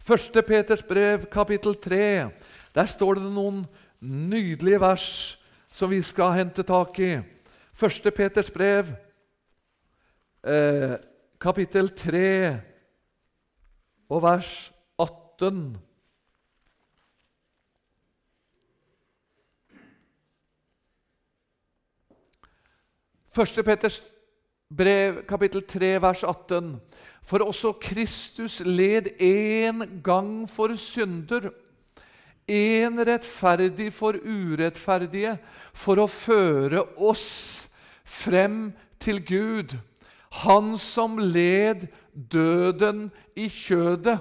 Første 0.00 0.42
Peters 0.42 0.82
brev, 0.82 1.26
kapittel 1.30 1.74
3. 1.76 2.30
Der 2.74 2.86
står 2.88 3.18
det 3.18 3.28
noen 3.30 3.60
nydelige 4.00 4.80
vers 4.80 5.08
som 5.70 5.92
vi 5.92 6.00
skal 6.02 6.32
hente 6.38 6.64
tak 6.66 6.96
i. 6.98 7.18
Første 7.76 8.10
Peters 8.10 8.50
brev, 8.50 8.88
eh, 10.44 10.96
kapittel 11.40 11.88
3 11.88 12.69
og 14.10 14.22
vers 14.24 14.72
18. 14.98 15.78
Første 23.30 23.62
Petters 23.62 24.00
brev, 24.76 25.22
kapittel 25.30 25.62
3, 25.62 25.92
vers 26.02 26.24
18. 26.26 26.80
For 27.22 27.44
også 27.46 27.72
Kristus 27.78 28.58
led 28.66 29.12
én 29.22 29.84
gang 30.02 30.50
for 30.50 30.74
synder, 30.74 31.52
én 32.50 32.98
rettferdig 33.06 33.92
for 33.94 34.18
urettferdige, 34.18 35.36
for 35.72 36.02
å 36.02 36.08
føre 36.10 36.82
oss 36.98 37.68
frem 38.02 38.72
til 38.98 39.22
Gud. 39.22 39.78
Han 40.30 40.78
som 40.78 41.18
led 41.18 41.88
døden 42.14 43.08
i 43.36 43.48
kjødet, 43.50 44.20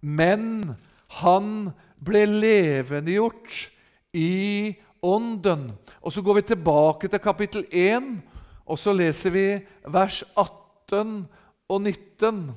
men 0.00 0.76
han 1.20 1.70
ble 2.04 2.24
levendegjort 2.30 3.70
i 4.14 4.76
Ånden. 5.02 5.70
Og 6.00 6.12
Så 6.12 6.22
går 6.22 6.34
vi 6.34 6.42
tilbake 6.42 7.08
til 7.08 7.18
kapittel 7.18 7.66
1, 7.70 8.22
og 8.66 8.78
så 8.78 8.92
leser 8.92 9.30
vi 9.30 9.46
vers 9.86 10.24
18 10.36 11.26
og 11.68 11.80
19. 11.82 12.54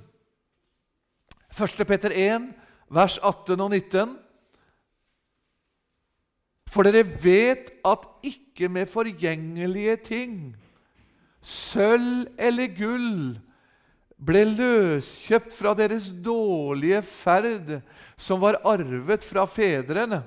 1. 1.54 1.88
Peter 1.88 2.12
1, 2.14 2.50
vers 2.90 3.18
18 3.18 3.60
og 3.60 3.70
19. 3.70 4.18
For 6.70 6.86
dere 6.86 7.06
vet 7.24 7.72
at 7.86 8.06
ikke 8.24 8.70
med 8.70 8.90
forgjengelige 8.90 9.96
ting, 10.06 10.56
sølv 11.42 12.28
eller 12.38 12.72
gull, 12.76 13.38
ble 14.20 14.44
løskjøpt 14.52 15.54
fra 15.56 15.74
deres 15.78 16.10
dårlige 16.12 17.02
ferd, 17.08 17.80
som 18.20 18.42
var 18.44 18.60
arvet 18.68 19.24
fra 19.24 19.46
fedrene. 19.48 20.24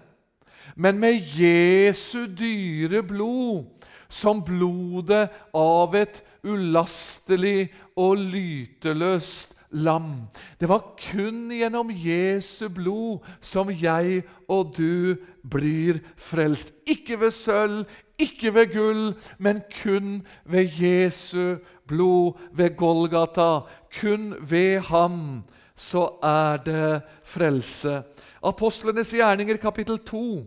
Men 0.77 0.99
med 1.01 1.21
Jesu 1.37 2.25
dyre 2.27 3.03
blod, 3.05 3.67
som 4.09 4.41
blodet 4.45 5.27
av 5.57 5.95
et 5.97 6.23
ulastelig 6.45 7.71
og 7.97 8.17
lyteløst 8.21 9.53
lam. 9.73 10.29
Det 10.61 10.69
var 10.69 10.85
kun 11.01 11.51
gjennom 11.53 11.91
Jesu 11.91 12.69
blod 12.69 13.27
som 13.41 13.71
jeg 13.73 14.23
og 14.49 14.75
du 14.77 15.17
blir 15.43 16.01
frelst. 16.17 16.73
Ikke 16.87 17.19
ved 17.21 17.33
sølv, 17.35 17.85
ikke 18.19 18.55
ved 18.55 18.73
gull, 18.75 19.05
men 19.39 19.63
kun 19.83 20.21
ved 20.45 20.69
Jesu 20.79 21.57
blod, 21.89 22.39
ved 22.53 22.77
Golgata. 22.77 23.67
Kun 24.01 24.35
ved 24.41 24.81
ham 24.89 25.43
så 25.77 26.07
er 26.23 26.63
det 26.63 27.03
frelse. 27.25 28.03
Apostlenes 28.43 29.13
gjerninger, 29.15 29.57
kapittel 29.57 29.99
2. 29.99 30.47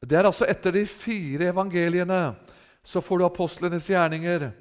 Det 0.00 0.18
er 0.18 0.26
altså 0.28 0.46
etter 0.48 0.74
de 0.74 0.86
fire 0.86 1.50
evangeliene. 1.52 2.34
Så 2.86 3.00
får 3.00 3.18
du 3.18 3.24
apostlenes 3.26 3.86
gjerninger. 3.90 4.42
Eh, 4.46 4.52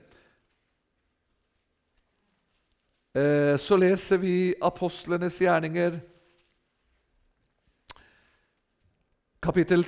så 3.60 3.78
leser 3.80 4.18
vi 4.20 4.54
apostlenes 4.62 5.38
gjerninger, 5.40 6.00
kapittel 9.40 9.86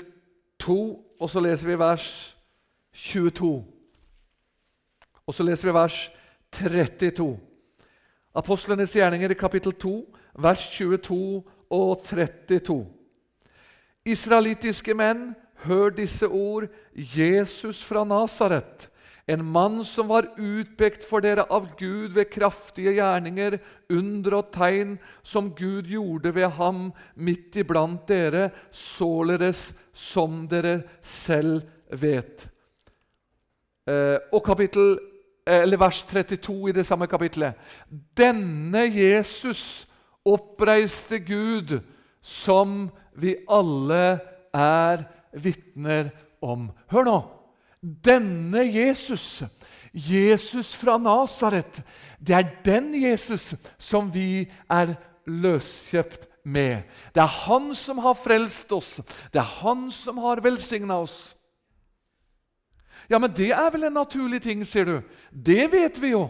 2, 0.64 0.78
og 1.20 1.30
så 1.30 1.42
leser 1.44 1.68
vi 1.68 1.80
vers 1.80 2.38
22. 2.94 3.66
Og 5.28 5.36
så 5.36 5.44
leser 5.44 5.68
vi 5.68 5.74
vers 5.76 5.98
32. 6.56 7.40
Apostlenes 8.36 8.96
gjerninger, 8.96 9.34
kapittel 9.34 9.74
2, 9.74 9.96
vers 10.40 10.64
22 10.78 11.44
og 11.70 12.04
32. 12.06 12.86
Israelittiske 14.06 14.94
menn, 14.96 15.34
hør 15.68 15.90
disse 15.90 16.28
ord. 16.28 16.70
Jesus 16.96 17.84
fra 17.84 18.06
Nasaret 18.08 18.88
en 19.28 19.44
mann 19.46 19.82
som 19.86 20.08
var 20.08 20.30
utpekt 20.40 21.04
for 21.04 21.24
dere 21.24 21.44
av 21.52 21.68
Gud 21.80 22.14
ved 22.16 22.30
kraftige 22.32 22.94
gjerninger, 22.96 23.58
under 23.92 24.38
og 24.40 24.54
tegn 24.56 24.96
som 25.20 25.50
Gud 25.56 25.90
gjorde 25.92 26.32
ved 26.36 26.56
ham 26.56 26.88
midt 27.20 27.60
iblant 27.60 28.08
dere, 28.08 28.50
således 28.72 29.74
som 29.92 30.46
dere 30.48 30.80
selv 31.04 31.68
vet. 31.92 32.48
Eh, 33.88 34.16
og 34.32 34.44
kapittel, 34.48 34.96
eh, 35.48 35.80
vers 35.80 36.04
32 36.08 36.70
i 36.70 36.78
det 36.80 36.86
samme 36.88 37.08
kapittelet. 37.08 37.56
Denne 38.16 38.88
Jesus 38.88 39.88
oppreiste 40.24 41.20
Gud, 41.20 41.80
som 42.22 42.90
vi 43.16 43.36
alle 43.48 44.20
er 44.54 45.04
vitner 45.34 46.12
om. 46.42 46.72
Hør 46.88 47.04
nå! 47.04 47.37
Denne 47.82 48.64
Jesus, 48.66 49.44
Jesus 49.94 50.74
fra 50.76 50.98
Nasaret, 50.98 51.82
det 52.20 52.36
er 52.36 52.50
den 52.66 52.90
Jesus 52.98 53.54
som 53.78 54.10
vi 54.14 54.48
er 54.70 54.96
løskjøpt 55.28 56.28
med. 56.48 56.88
Det 57.14 57.22
er 57.22 57.36
han 57.46 57.74
som 57.76 58.00
har 58.02 58.18
frelst 58.18 58.72
oss. 58.72 58.98
Det 59.34 59.42
er 59.42 59.56
han 59.62 59.90
som 59.94 60.18
har 60.24 60.42
velsigna 60.44 61.02
oss. 61.04 61.36
Ja, 63.08 63.20
men 63.20 63.32
det 63.32 63.52
er 63.56 63.70
vel 63.72 63.88
en 63.88 64.00
naturlig 64.02 64.42
ting, 64.44 64.64
sier 64.68 64.88
du. 64.88 64.96
Det 65.32 65.68
vet 65.72 66.00
vi 66.02 66.12
jo. 66.16 66.28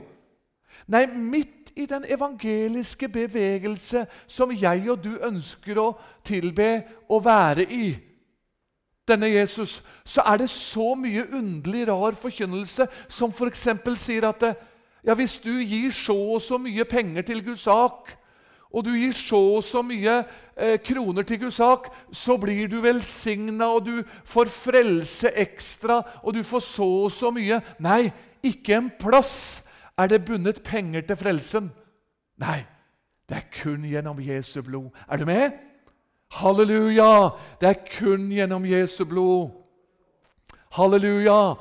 Nei, 0.88 1.06
midt 1.08 1.72
i 1.78 1.86
den 1.90 2.06
evangeliske 2.10 3.10
bevegelse 3.10 4.06
som 4.28 4.54
jeg 4.54 4.86
og 4.90 5.02
du 5.04 5.18
ønsker 5.26 5.78
å 5.82 5.88
tilbe 6.26 6.70
å 7.10 7.20
være 7.22 7.66
i, 7.70 7.90
denne 9.08 9.30
Jesus, 9.32 9.82
så 10.06 10.24
er 10.26 10.42
det 10.42 10.50
så 10.50 10.94
mye 10.96 11.26
underlig, 11.34 11.88
rar 11.88 12.18
forkynnelse 12.20 12.88
som 13.10 13.32
f.eks. 13.32 13.68
sier 13.96 14.28
at 14.28 14.44
ja, 15.06 15.14
hvis 15.16 15.38
du 15.40 15.54
gir 15.62 15.92
så 15.96 16.16
og 16.16 16.42
så 16.44 16.58
mye 16.60 16.84
penger 16.86 17.22
til 17.22 17.44
Guds 17.46 17.64
sak, 17.64 18.12
og 18.74 18.84
du 18.86 18.92
gir 18.92 19.14
så 19.16 19.40
og 19.58 19.64
så 19.64 19.82
mye 19.86 20.18
eh, 20.58 20.76
kroner 20.84 21.24
til 21.24 21.40
Guds 21.40 21.60
sak, 21.62 21.88
så 22.12 22.36
blir 22.38 22.68
du 22.68 22.82
velsigna, 22.84 23.70
og 23.72 23.86
du 23.86 24.04
får 24.28 24.52
frelse 24.52 25.32
ekstra, 25.40 26.02
og 26.24 26.36
du 26.36 26.44
får 26.44 26.66
så 26.66 26.90
og 27.08 27.12
så 27.16 27.32
mye. 27.32 27.62
Nei, 27.80 28.10
ikke 28.44 28.76
en 28.76 28.92
plass 29.00 29.64
er 29.98 30.12
det 30.12 30.26
bundet 30.26 30.60
penger 30.64 31.08
til 31.08 31.20
frelsen. 31.20 31.72
Nei, 32.44 32.60
det 33.30 33.40
er 33.40 33.48
kun 33.64 33.88
gjennom 33.88 34.20
Jesu 34.22 34.62
blod. 34.62 34.92
Er 35.08 35.18
du 35.18 35.26
med? 35.26 35.67
Halleluja! 36.34 37.30
Det 37.62 37.70
er 37.70 37.82
kun 37.98 38.30
gjennom 38.32 38.66
Jesu 38.68 39.06
blod. 39.06 39.50
Halleluja! 40.76 41.56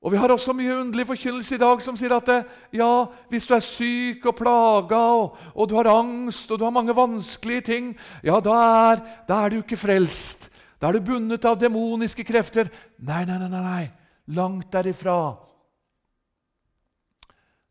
Og 0.00 0.12
Vi 0.12 0.16
har 0.16 0.32
også 0.32 0.54
mye 0.56 0.78
underlig 0.80 1.04
forkynnelse 1.10 1.54
i 1.54 1.60
dag 1.60 1.82
som 1.84 1.96
sier 1.98 2.14
at 2.16 2.28
det, 2.28 2.38
ja, 2.72 3.04
hvis 3.28 3.44
du 3.44 3.52
er 3.52 3.60
syk 3.60 4.24
og 4.30 4.36
plaga, 4.38 4.96
og, 4.96 5.36
og, 5.52 5.68
du 5.68 5.74
har 5.76 5.90
angst 5.92 6.50
og 6.50 6.58
du 6.58 6.64
har 6.64 6.72
mange 6.72 6.96
vanskelige 6.96 7.66
ting, 7.68 7.90
ja, 8.24 8.38
da 8.40 8.54
er, 8.56 9.02
da 9.28 9.42
er 9.44 9.52
du 9.52 9.58
ikke 9.60 9.76
frelst. 9.76 10.48
Da 10.80 10.88
er 10.88 10.96
du 10.96 11.04
bundet 11.04 11.44
av 11.44 11.58
demoniske 11.60 12.24
krefter. 12.24 12.70
Nei, 13.04 13.26
nei, 13.28 13.36
nei, 13.42 13.50
nei. 13.52 13.90
langt 14.32 14.72
derifra. 14.72 15.36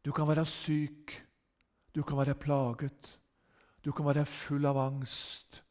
Du 0.06 0.12
kan 0.12 0.28
være 0.28 0.46
syk, 0.46 1.16
du 1.96 2.04
kan 2.04 2.18
være 2.18 2.36
plaget, 2.36 3.18
du 3.84 3.92
kan 3.92 4.06
være 4.06 4.26
full 4.26 4.66
av 4.70 4.78
angst. 4.78 5.64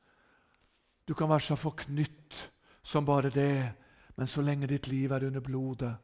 Du 1.08 1.14
kan 1.16 1.30
være 1.30 1.40
så 1.40 1.56
forknytt 1.56 2.36
som 2.84 3.06
bare 3.08 3.32
det, 3.32 3.72
men 4.16 4.28
så 4.28 4.42
lenge 4.44 4.68
ditt 4.68 4.90
liv 4.92 5.12
er 5.12 5.24
under 5.28 5.40
blodet 5.40 5.94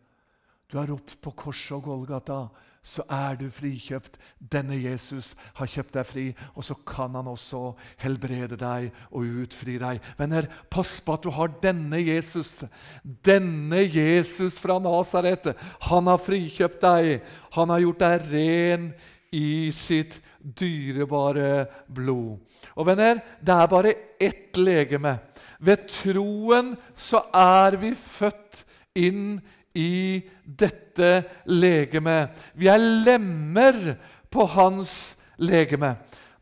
Du 0.73 0.79
har 0.79 0.89
ropt 0.89 1.19
på 1.21 1.31
korset 1.37 1.77
og 1.77 1.83
Golgata, 1.85 2.47
så 2.85 3.05
er 3.09 3.37
du 3.37 3.47
frikjøpt. 3.53 4.17
Denne 4.39 4.79
Jesus 4.81 5.35
har 5.57 5.69
kjøpt 5.71 5.95
deg 5.95 6.09
fri, 6.09 6.25
og 6.57 6.65
så 6.65 6.75
kan 6.89 7.15
han 7.17 7.29
også 7.29 7.61
helbrede 8.01 8.57
deg 8.61 8.89
og 9.11 9.45
utfri 9.45 9.77
deg. 9.81 10.01
Venner, 10.19 10.49
pass 10.73 10.99
på 11.05 11.15
at 11.15 11.25
du 11.25 11.31
har 11.37 11.53
denne 11.63 12.01
Jesus. 12.01 12.65
Denne 13.05 13.85
Jesus 13.85 14.59
fra 14.61 14.81
Nasaret. 14.83 15.53
Han 15.89 16.09
har 16.11 16.21
frikjøpt 16.25 16.81
deg. 16.85 17.21
Han 17.57 17.73
har 17.73 17.85
gjort 17.85 18.05
deg 18.05 18.29
ren 18.33 18.91
i 19.37 19.71
sitt 19.73 20.19
dyrebare 20.45 21.65
blod. 21.89 22.39
Og 22.77 22.87
venner, 22.89 23.21
det 23.41 23.57
er 23.57 23.71
bare 23.73 23.95
ett 24.21 24.61
legeme. 24.61 25.17
Ved 25.65 25.87
troen 25.89 26.75
så 26.95 27.25
er 27.33 27.79
vi 27.81 27.95
født 27.97 28.65
inn 29.01 29.39
i 29.75 30.23
dette 30.45 31.13
legemet. 31.51 32.35
Vi 32.55 32.69
er 32.71 32.83
lemmer 32.83 33.97
på 34.31 34.47
hans 34.55 35.15
legeme. 35.41 35.95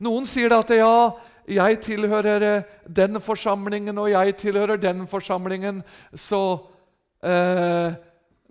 Noen 0.02 0.26
sier 0.26 0.52
at 0.56 0.72
ja, 0.74 1.12
jeg 1.48 1.78
tilhører 1.84 2.62
den 2.86 3.20
forsamlingen, 3.22 3.98
og 3.98 4.10
jeg 4.10 4.36
tilhører 4.40 4.80
den 4.80 5.06
forsamlingen, 5.10 5.82
så 6.14 6.42
eh, 7.22 7.94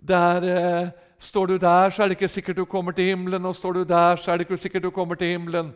det 0.02 0.18
er 0.18 0.48
eh, 0.56 0.90
Står 1.22 1.46
du 1.46 1.58
der, 1.58 1.90
så 1.90 2.02
er 2.02 2.10
det 2.10 2.16
ikke 2.16 2.28
sikkert 2.28 2.58
du 2.58 2.64
kommer 2.66 2.92
til 2.92 3.12
himmelen, 3.12 3.44
og 3.46 3.54
står 3.54 3.76
du 3.76 3.82
der, 3.86 4.16
så 4.18 4.32
er 4.32 4.40
det 4.40 4.48
ikke 4.48 4.58
sikkert 4.58 4.82
du 4.82 4.90
kommer 4.90 5.14
til 5.14 5.30
himmelen. 5.30 5.70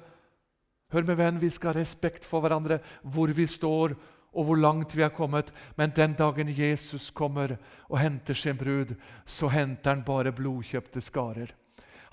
Hør 0.93 1.05
med 1.07 1.19
venn, 1.21 1.39
vi 1.39 1.51
skal 1.55 1.71
ha 1.71 1.79
respekt 1.79 2.27
for 2.27 2.43
hverandre, 2.43 2.81
hvor 3.03 3.31
vi 3.31 3.47
står, 3.47 3.95
og 4.35 4.45
hvor 4.49 4.59
langt 4.59 4.97
vi 4.97 5.05
er 5.07 5.15
kommet. 5.15 5.53
Men 5.79 5.93
den 5.95 6.17
dagen 6.19 6.51
Jesus 6.51 7.11
kommer 7.15 7.55
og 7.89 8.01
henter 8.03 8.35
sin 8.35 8.59
brud, 8.59 8.97
så 9.25 9.49
henter 9.49 9.95
han 9.95 10.03
bare 10.07 10.35
blodkjøpte 10.35 11.01
skarer. 11.01 11.55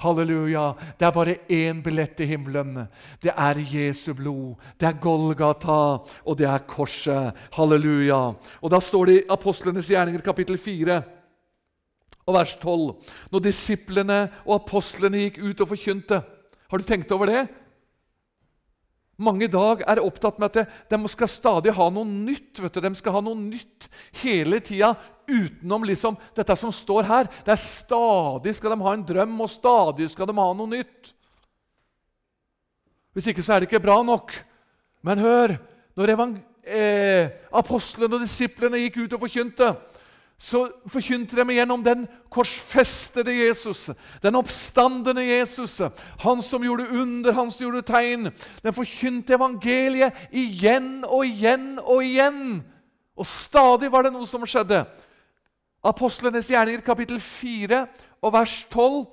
Halleluja. 0.04 0.68
Det 1.00 1.08
er 1.08 1.12
bare 1.18 1.36
én 1.50 1.82
billett 1.82 2.16
til 2.18 2.28
himmelen. 2.28 2.86
Det 3.22 3.34
er 3.34 3.58
Jesu 3.58 4.14
blod. 4.14 4.56
Det 4.78 4.88
er 4.88 5.02
Golgata, 5.02 6.06
og 6.26 6.38
det 6.38 6.48
er 6.50 6.68
korset. 6.68 7.34
Halleluja. 7.54 8.34
Og 8.62 8.72
Da 8.72 8.80
står 8.80 9.06
det 9.06 9.18
i 9.18 9.28
Apostlenes 9.30 9.90
gjerninger, 9.90 10.22
kapittel 10.22 10.58
4 10.58 11.02
og 12.24 12.38
vers 12.38 12.56
12. 12.62 13.12
Når 13.34 13.44
disiplene 13.44 14.20
og 14.46 14.56
apostlene 14.62 15.26
gikk 15.26 15.42
ut 15.44 15.64
og 15.66 15.72
forkynte. 15.74 16.22
Har 16.72 16.82
du 16.82 16.88
tenkt 16.88 17.12
over 17.16 17.30
det? 17.30 17.44
Mange 19.24 19.46
i 19.46 19.52
dag 19.52 19.84
er 19.86 20.02
opptatt 20.02 20.40
med 20.42 20.56
at 20.58 20.72
de 20.90 20.98
skal 21.12 21.30
stadig 21.30 21.74
ha 21.76 21.90
noe 21.94 22.08
nytt. 22.08 22.60
vet 22.60 22.74
du. 22.74 22.82
De 22.82 22.94
skal 22.98 23.18
ha 23.18 23.22
noe 23.22 23.38
nytt 23.38 23.90
hele 24.24 24.60
tida 24.64 24.96
utenom 25.30 25.86
liksom 25.88 26.18
dette 26.36 26.56
som 26.60 26.74
står 26.74 27.08
her. 27.08 27.30
Det 27.46 27.54
er 27.54 27.62
Stadig 27.62 28.56
skal 28.58 28.74
de 28.74 28.82
ha 28.84 28.94
en 28.94 29.06
drøm, 29.06 29.36
og 29.42 29.52
stadig 29.52 30.10
skal 30.12 30.28
de 30.28 30.38
ha 30.40 30.48
noe 30.58 30.72
nytt. 30.72 31.14
Hvis 33.14 33.30
ikke 33.30 33.46
så 33.46 33.54
er 33.54 33.62
det 33.62 33.70
ikke 33.70 33.84
bra 33.84 34.02
nok. 34.04 34.34
Men 35.06 35.22
hør 35.22 35.58
Når 35.94 36.10
eh, 36.66 37.30
apostlene 37.54 38.16
og 38.16 38.24
disiplene 38.24 38.80
gikk 38.82 39.04
ut 39.04 39.14
og 39.14 39.20
forkynte, 39.28 39.68
så 40.38 40.66
forkynte 40.92 41.38
de 41.38 41.56
gjennom 41.56 41.84
den 41.86 42.04
korsfestede 42.34 43.32
Jesus, 43.32 43.90
den 44.22 44.36
oppstandende 44.36 45.24
Jesus, 45.24 45.78
han 46.20 46.42
som 46.44 46.66
gjorde 46.66 46.90
under, 46.90 47.32
han 47.32 47.52
som 47.52 47.64
gjorde 47.64 47.86
tegn. 47.88 48.28
Den 48.64 48.76
forkynte 48.76 49.38
evangeliet 49.38 50.28
igjen 50.36 51.06
og 51.08 51.24
igjen 51.30 51.78
og 51.80 52.04
igjen. 52.04 52.62
Og 53.16 53.30
stadig 53.30 53.92
var 53.94 54.04
det 54.04 54.14
noe 54.16 54.28
som 54.28 54.44
skjedde. 54.48 54.82
Apostlenes 55.84 56.50
gjerninger, 56.52 56.84
kapittel 56.84 57.22
4 57.22 57.86
og 58.24 58.34
vers 58.34 58.56
12. 58.72 59.06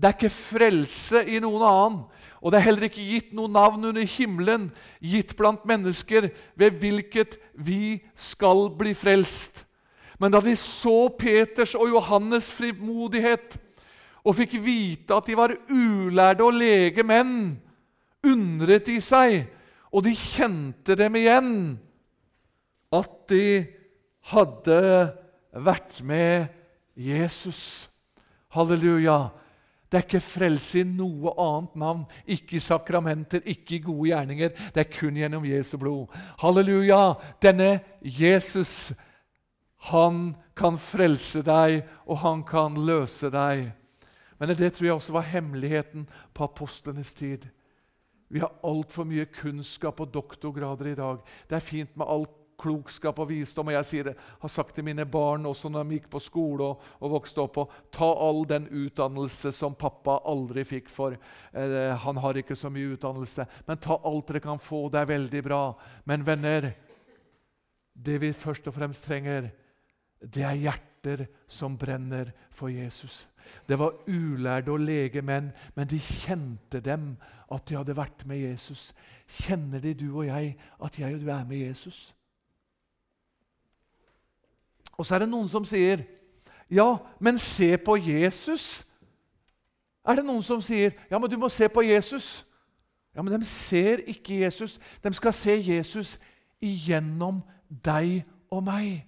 Det 0.00 0.08
er 0.08 0.14
ikke 0.16 0.32
frelse 0.32 1.24
i 1.28 1.40
noen 1.42 1.64
annen, 1.66 1.98
og 2.40 2.52
det 2.52 2.60
er 2.60 2.64
heller 2.70 2.86
ikke 2.86 3.04
gitt 3.04 3.34
noe 3.36 3.50
navn 3.52 3.82
under 3.90 4.06
himmelen, 4.08 4.70
gitt 5.04 5.34
blant 5.36 5.66
mennesker, 5.68 6.30
ved 6.56 6.78
hvilket 6.80 7.36
vi 7.52 7.98
skal 8.16 8.70
bli 8.78 8.94
frelst. 8.96 9.66
Men 10.20 10.34
da 10.34 10.40
de 10.44 10.52
så 10.58 11.08
Peters 11.18 11.72
og 11.78 11.88
Johannes' 11.88 12.52
frimodighet 12.52 13.56
og 14.20 14.36
fikk 14.36 14.58
vite 14.60 15.16
at 15.16 15.28
de 15.30 15.36
var 15.38 15.54
ulærde 15.72 16.44
og 16.44 16.58
lege 16.60 17.04
menn, 17.06 17.54
undret 18.26 18.84
de 18.90 18.98
seg, 19.00 19.46
og 19.90 20.04
de 20.04 20.12
kjente 20.14 20.94
dem 20.98 21.16
igjen, 21.18 21.54
at 22.92 23.14
de 23.32 23.44
hadde 24.30 24.80
vært 25.56 26.02
med 26.04 26.50
Jesus. 26.94 27.88
Halleluja. 28.52 29.30
Det 29.90 29.98
er 29.98 30.04
ikke 30.04 30.22
frelse 30.22 30.84
i 30.84 30.86
noe 30.86 31.32
annet 31.42 31.78
navn, 31.82 32.02
ikke 32.30 32.60
i 32.60 32.62
sakramenter, 32.62 33.42
ikke 33.42 33.78
i 33.78 33.82
gode 33.82 34.12
gjerninger. 34.12 34.52
Det 34.70 34.84
er 34.84 34.92
kun 34.92 35.16
gjennom 35.18 35.46
Jesu 35.48 35.74
blod. 35.82 36.12
Halleluja! 36.38 37.00
Denne 37.42 37.80
Jesus, 38.04 38.92
han 39.88 40.34
kan 40.56 40.76
frelse 40.78 41.40
deg, 41.46 41.80
og 42.04 42.20
han 42.20 42.42
kan 42.44 42.76
løse 42.76 43.30
deg. 43.32 43.70
Men 44.40 44.52
det 44.52 44.74
tror 44.76 44.86
jeg 44.86 44.96
også 44.96 45.14
var 45.16 45.30
hemmeligheten 45.30 46.06
på 46.36 46.44
apostlenes 46.44 47.14
tid. 47.16 47.46
Vi 48.30 48.40
har 48.40 48.52
altfor 48.64 49.08
mye 49.08 49.26
kunnskap 49.26 50.00
og 50.00 50.12
doktorgrader 50.14 50.92
i 50.92 50.98
dag. 50.98 51.22
Det 51.48 51.56
er 51.56 51.64
fint 51.64 51.96
med 51.98 52.08
alt 52.08 52.36
klokskap 52.60 53.18
og 53.22 53.30
visdom. 53.30 53.70
Og 53.70 53.76
jeg 53.78 53.88
sier 53.88 54.10
det, 54.10 54.14
har 54.40 54.52
sagt 54.52 54.74
til 54.76 54.86
mine 54.86 55.06
barn 55.08 55.48
også 55.48 55.70
når 55.72 55.86
de 55.86 55.98
gikk 55.98 56.10
på 56.12 56.22
skole 56.22 56.66
og, 56.66 56.84
og 57.00 57.14
vokste 57.16 57.42
opp 57.42 57.58
og 57.62 57.78
Ta 57.94 58.10
all 58.28 58.44
den 58.48 58.68
utdannelse 58.68 59.52
som 59.56 59.76
pappa 59.78 60.20
aldri 60.28 60.64
fikk 60.68 60.90
for. 60.92 61.16
Eh, 61.52 61.90
han 62.04 62.20
har 62.20 62.38
ikke 62.38 62.56
så 62.58 62.70
mye 62.72 62.94
utdannelse. 62.94 63.46
Men 63.66 63.80
ta 63.80 63.96
alt 63.96 64.28
dere 64.28 64.44
kan 64.44 64.60
få. 64.60 64.86
Det 64.92 65.00
er 65.00 65.12
veldig 65.14 65.42
bra. 65.46 65.62
Men 66.04 66.26
venner, 66.26 66.70
det 67.94 68.20
vi 68.22 68.32
først 68.36 68.68
og 68.70 68.76
fremst 68.76 69.04
trenger, 69.08 69.50
det 70.20 70.42
er 70.44 70.58
hjerter 70.58 71.26
som 71.48 71.78
brenner 71.78 72.30
for 72.50 72.68
Jesus. 72.68 73.28
Det 73.68 73.78
var 73.78 73.96
ulærde 74.08 74.70
og 74.70 74.80
lege 74.80 75.22
menn, 75.22 75.50
men 75.74 75.88
de 75.88 75.98
kjente 75.98 76.80
dem 76.80 77.16
at 77.50 77.64
de 77.68 77.76
hadde 77.76 77.96
vært 77.96 78.26
med 78.26 78.38
Jesus. 78.38 78.90
Kjenner 79.26 79.80
de, 79.80 79.94
du 79.94 80.12
og 80.12 80.26
jeg, 80.26 80.56
at 80.84 80.98
jeg 80.98 81.14
og 81.14 81.20
du 81.20 81.30
er 81.30 81.44
med 81.44 81.56
Jesus? 81.56 82.14
Og 84.98 85.06
så 85.06 85.14
er 85.14 85.24
det 85.24 85.28
noen 85.32 85.48
som 85.48 85.64
sier, 85.64 86.04
'Ja, 86.70 86.96
men 87.18 87.38
se 87.38 87.76
på 87.78 87.96
Jesus.' 87.96 88.86
Er 90.04 90.14
det 90.14 90.24
noen 90.24 90.42
som 90.42 90.60
sier, 90.60 90.90
'Ja, 91.10 91.18
men 91.18 91.30
du 91.30 91.38
må 91.38 91.48
se 91.48 91.68
på 91.68 91.80
Jesus'? 91.80 92.44
Ja, 93.14 93.22
Men 93.22 93.40
de 93.40 93.44
ser 93.44 93.96
ikke 94.06 94.40
Jesus. 94.40 94.80
De 95.04 95.12
skal 95.12 95.32
se 95.32 95.62
Jesus 95.66 96.18
igjennom 96.60 97.42
deg 97.84 98.24
og 98.50 98.62
meg. 98.64 99.06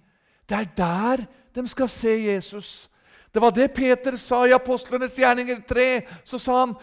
Det 0.49 0.57
er 0.57 0.71
der 0.77 1.25
de 1.55 1.67
skal 1.67 1.89
se 1.89 2.09
Jesus. 2.09 2.89
Det 3.33 3.41
var 3.41 3.51
det 3.51 3.73
Peter 3.73 4.17
sa 4.17 4.43
i 4.45 4.53
Apostlenes 4.53 5.15
gjerninger 5.17 5.61
3. 5.69 6.01
Så 6.25 6.39
sa 6.39 6.59
han 6.59 6.75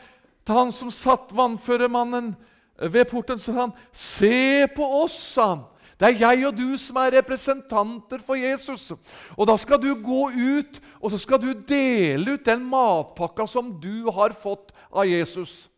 til 0.47 0.57
han 0.57 0.73
som 0.73 0.91
satt 0.91 1.35
vannføremannen 1.37 2.33
ved 2.81 3.05
porten, 3.11 3.39
så 3.39 3.53
sa 3.53 3.61
han, 3.61 3.73
'Se 3.93 4.67
på 4.77 4.83
oss', 5.05 5.33
sa 5.35 5.49
han. 5.49 5.65
Det 6.01 6.09
er 6.09 6.21
jeg 6.33 6.47
og 6.49 6.57
du 6.57 6.79
som 6.79 6.97
er 6.97 7.19
representanter 7.19 8.23
for 8.25 8.35
Jesus. 8.35 8.93
Og 9.37 9.47
Da 9.47 9.57
skal 9.57 9.83
du 9.83 9.95
gå 9.95 10.31
ut 10.31 10.81
og 11.01 11.11
så 11.11 11.19
skal 11.19 11.41
du 11.43 11.53
dele 11.53 12.33
ut 12.33 12.47
den 12.47 12.65
matpakka 12.65 13.47
som 13.47 13.81
du 13.81 14.11
har 14.11 14.33
fått 14.33 14.73
av 14.93 15.05
Jesus. 15.05 15.69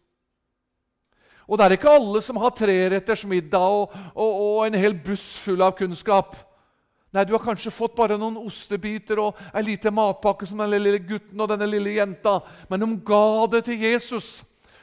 Og 1.48 1.58
Det 1.58 1.64
er 1.64 1.70
ikke 1.70 1.90
alle 1.90 2.22
som 2.22 2.36
har 2.36 2.50
treretters 2.50 3.24
middag 3.26 3.58
og, 3.58 3.90
og, 4.14 4.32
og, 4.40 4.66
en 4.66 4.78
hel 4.78 4.94
buss 4.94 5.38
full 5.42 5.62
av 5.62 5.74
kunnskap. 5.76 6.36
Nei, 7.12 7.24
Du 7.24 7.34
har 7.36 7.44
kanskje 7.44 7.70
fått 7.70 7.96
bare 7.96 8.16
noen 8.16 8.38
ostebiter 8.40 9.20
og 9.20 9.40
ei 9.52 9.66
lite 9.66 9.92
matpakke 9.92 10.46
som 10.48 10.62
den 10.62 10.72
lille 10.72 11.02
gutten 11.04 11.40
og 11.40 11.50
denne 11.50 11.68
lille 11.68 11.98
jenta, 11.98 12.38
men 12.70 12.80
de 12.80 12.88
ga 13.04 13.46
det 13.52 13.66
til 13.66 13.84
Jesus. 13.84 14.40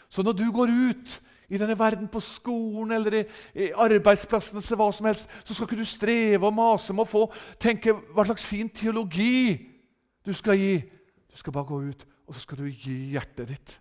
Så 0.09 0.23
når 0.23 0.37
du 0.37 0.45
går 0.53 0.69
ut 0.69 1.15
i 1.49 1.57
denne 1.57 1.73
verden, 1.79 2.07
på 2.07 2.21
skolen 2.21 2.93
eller 2.93 3.19
i, 3.19 3.23
i 3.57 3.71
arbeidsplassen, 3.73 4.61
eller 4.61 4.77
hva 4.77 4.91
som 4.93 5.09
helst, 5.09 5.29
så 5.43 5.53
skal 5.53 5.65
ikke 5.65 5.81
du 5.81 5.89
streve 5.89 6.45
og 6.45 6.53
mase 6.53 6.93
med 6.93 7.07
å 7.07 7.09
få 7.09 7.25
tenke 7.61 7.95
hva 8.13 8.27
slags 8.27 8.45
fin 8.45 8.69
teologi 8.69 9.57
du 10.25 10.33
skal 10.37 10.59
gi. 10.59 10.75
Du 11.29 11.37
skal 11.37 11.55
bare 11.55 11.69
gå 11.71 11.81
ut, 11.89 12.05
og 12.29 12.37
så 12.37 12.45
skal 12.45 12.61
du 12.61 12.69
gi 12.69 13.15
hjertet 13.15 13.49
ditt. 13.49 13.79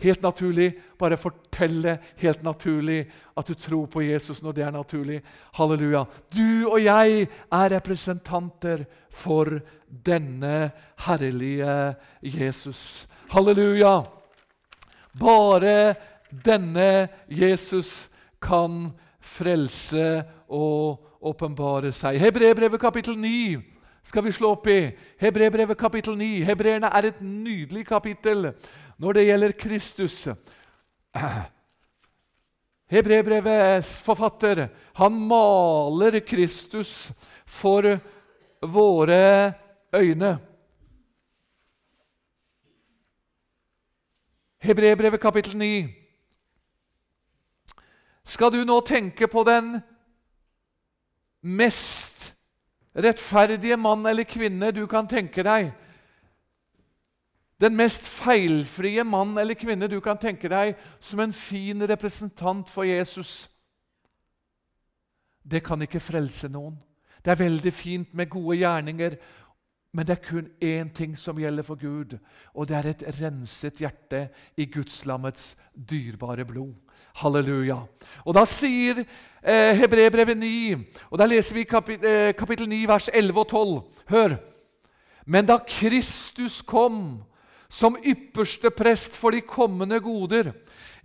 Helt 0.00 0.22
naturlig. 0.22 0.72
Bare 0.98 1.18
fortelle 1.20 1.98
helt 2.20 2.42
naturlig 2.42 3.02
at 3.36 3.48
du 3.48 3.54
tror 3.54 3.86
på 3.86 4.02
Jesus 4.02 4.42
når 4.42 4.56
det 4.56 4.64
er 4.64 4.74
naturlig. 4.74 5.20
Halleluja. 5.56 6.04
Du 6.34 6.70
og 6.70 6.78
jeg 6.84 7.26
er 7.52 7.74
representanter 7.76 8.84
for 9.10 9.60
denne 10.06 10.70
herlige 11.06 11.94
Jesus. 12.22 13.08
Halleluja. 13.30 14.00
Bare 15.20 15.94
denne 16.30 17.08
Jesus 17.28 18.08
kan 18.42 18.90
frelse 19.20 20.22
og 20.48 21.06
åpenbare 21.20 21.92
seg. 21.92 22.18
Hebrebrevet 22.20 22.80
kapittel 22.80 23.18
9 23.18 23.60
skal 24.02 24.24
vi 24.24 24.32
slå 24.32 24.54
opp 24.54 24.66
i. 24.72 24.90
Hebrebrevet 25.20 25.78
kapittel 25.78 26.16
9. 26.18 26.40
Hebreerne 26.48 26.88
er 26.88 27.10
et 27.10 27.20
nydelig 27.20 27.84
kapittel 27.86 28.52
når 29.00 29.16
det 29.16 29.24
gjelder 29.24 29.52
Kristus. 29.56 30.28
Hebrebrevets 32.90 33.94
forfatter 34.04 34.68
han 34.98 35.16
maler 35.30 36.20
Kristus 36.20 37.12
for 37.46 37.86
våre 38.60 39.52
øyne. 39.94 40.38
Hebrebrevet 44.60 45.20
kapittel 45.20 45.56
9. 45.56 45.88
Skal 48.24 48.52
du 48.52 48.60
nå 48.64 48.80
tenke 48.84 49.26
på 49.30 49.44
den 49.48 49.78
mest 51.40 52.34
rettferdige 52.92 53.78
mann 53.80 54.04
eller 54.06 54.28
kvinne 54.28 54.74
du 54.76 54.84
kan 54.90 55.08
tenke 55.08 55.42
deg? 55.46 55.72
Den 57.60 57.76
mest 57.76 58.06
feilfrie 58.08 59.04
mann 59.04 59.36
eller 59.38 59.58
kvinne 59.58 59.88
du 59.90 59.98
kan 60.00 60.18
tenke 60.18 60.48
deg 60.48 60.78
som 61.00 61.20
en 61.20 61.34
fin 61.36 61.82
representant 61.88 62.68
for 62.72 62.88
Jesus? 62.88 63.50
Det 65.44 65.60
kan 65.64 65.82
ikke 65.84 66.00
frelse 66.00 66.48
noen. 66.48 66.78
Det 67.20 67.34
er 67.34 67.42
veldig 67.42 67.72
fint 67.72 68.14
med 68.16 68.30
gode 68.32 68.56
gjerninger, 68.62 69.18
men 69.92 70.06
det 70.06 70.14
er 70.14 70.24
kun 70.24 70.48
én 70.62 70.88
ting 70.94 71.16
som 71.18 71.38
gjelder 71.38 71.66
for 71.66 71.76
Gud, 71.76 72.14
og 72.54 72.68
det 72.68 72.76
er 72.78 72.88
et 72.92 73.02
renset 73.18 73.82
hjerte 73.82 74.28
i 74.56 74.64
Gudslammets 74.70 75.56
dyrebare 75.74 76.46
blod. 76.48 76.72
Halleluja. 77.20 77.82
Og 78.24 78.34
Da 78.34 78.44
sier 78.46 79.02
eh, 79.02 79.76
Hebrebrevet 79.76 80.38
9, 80.38 80.76
og 81.10 81.18
da 81.18 81.26
leser 81.26 81.58
vi 81.58 81.64
kapit 81.64 82.04
eh, 82.04 82.32
kapittel 82.38 82.68
9, 82.68 82.86
vers 82.88 83.10
11 83.12 83.40
og 83.40 83.48
12. 83.48 83.82
Hør! 84.14 84.36
Men 85.26 85.46
da 85.46 85.58
Kristus 85.66 86.62
kom 86.62 87.20
som 87.70 87.96
ypperste 88.02 88.72
prest 88.74 89.14
for 89.16 89.30
de 89.30 89.44
kommende 89.46 90.00
goder, 90.02 90.50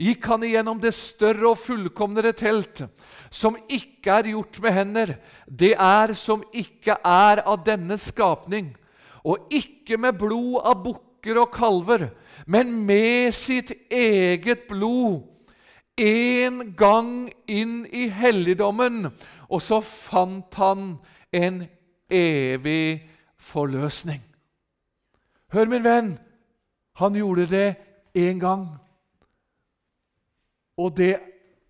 gikk 0.02 0.26
han 0.32 0.44
igjennom 0.44 0.80
det 0.82 0.96
større 0.98 1.52
og 1.52 1.60
fullkomnere 1.62 2.34
telt, 2.36 2.82
som 3.30 3.56
ikke 3.70 4.18
er 4.18 4.32
gjort 4.34 4.58
med 4.64 4.76
hender, 4.76 5.14
det 5.46 5.76
er 5.78 6.16
som 6.18 6.44
ikke 6.52 6.98
er 7.06 7.44
av 7.46 7.62
denne 7.68 8.00
skapning, 8.02 8.74
og 9.22 9.46
ikke 9.54 10.00
med 10.02 10.18
blod 10.18 10.60
av 10.66 10.82
bukker 10.84 11.40
og 11.42 11.54
kalver, 11.54 12.10
men 12.50 12.74
med 12.86 13.32
sitt 13.38 13.72
eget 13.94 14.66
blod, 14.70 15.24
en 15.96 16.74
gang 16.76 17.30
inn 17.48 17.86
i 17.88 18.10
helligdommen, 18.12 19.14
og 19.48 19.62
så 19.64 19.80
fant 19.86 20.58
han 20.60 20.96
en 21.32 21.62
evig 22.12 23.06
forløsning. 23.40 24.20
Hør, 25.54 25.70
min 25.72 25.86
venn, 25.86 26.16
han 26.96 27.16
gjorde 27.16 27.46
det 27.52 27.68
én 28.16 28.40
gang. 28.40 28.68
Og 30.80 30.92
det 30.96 31.16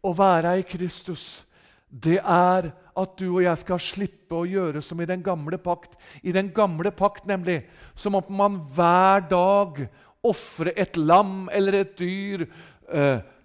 å 0.06 0.14
være 0.14 0.58
i 0.60 0.66
Kristus, 0.68 1.46
det 1.90 2.20
er 2.20 2.72
at 2.96 3.18
du 3.20 3.26
og 3.28 3.44
jeg 3.44 3.62
skal 3.62 3.82
slippe 3.82 4.38
å 4.38 4.48
gjøre 4.48 4.82
som 4.86 5.02
i 5.02 5.08
den 5.10 5.24
gamle 5.26 5.58
pakt. 5.62 5.98
I 6.24 6.34
den 6.36 6.52
gamle 6.56 6.92
pakt, 6.96 7.26
nemlig, 7.28 7.64
så 7.96 8.12
må 8.14 8.22
man 8.30 8.60
hver 8.76 9.26
dag 9.30 9.86
ofre 10.26 10.74
et 10.78 10.98
lam 10.98 11.50
eller 11.54 11.82
et 11.82 11.98
dyr 12.00 12.46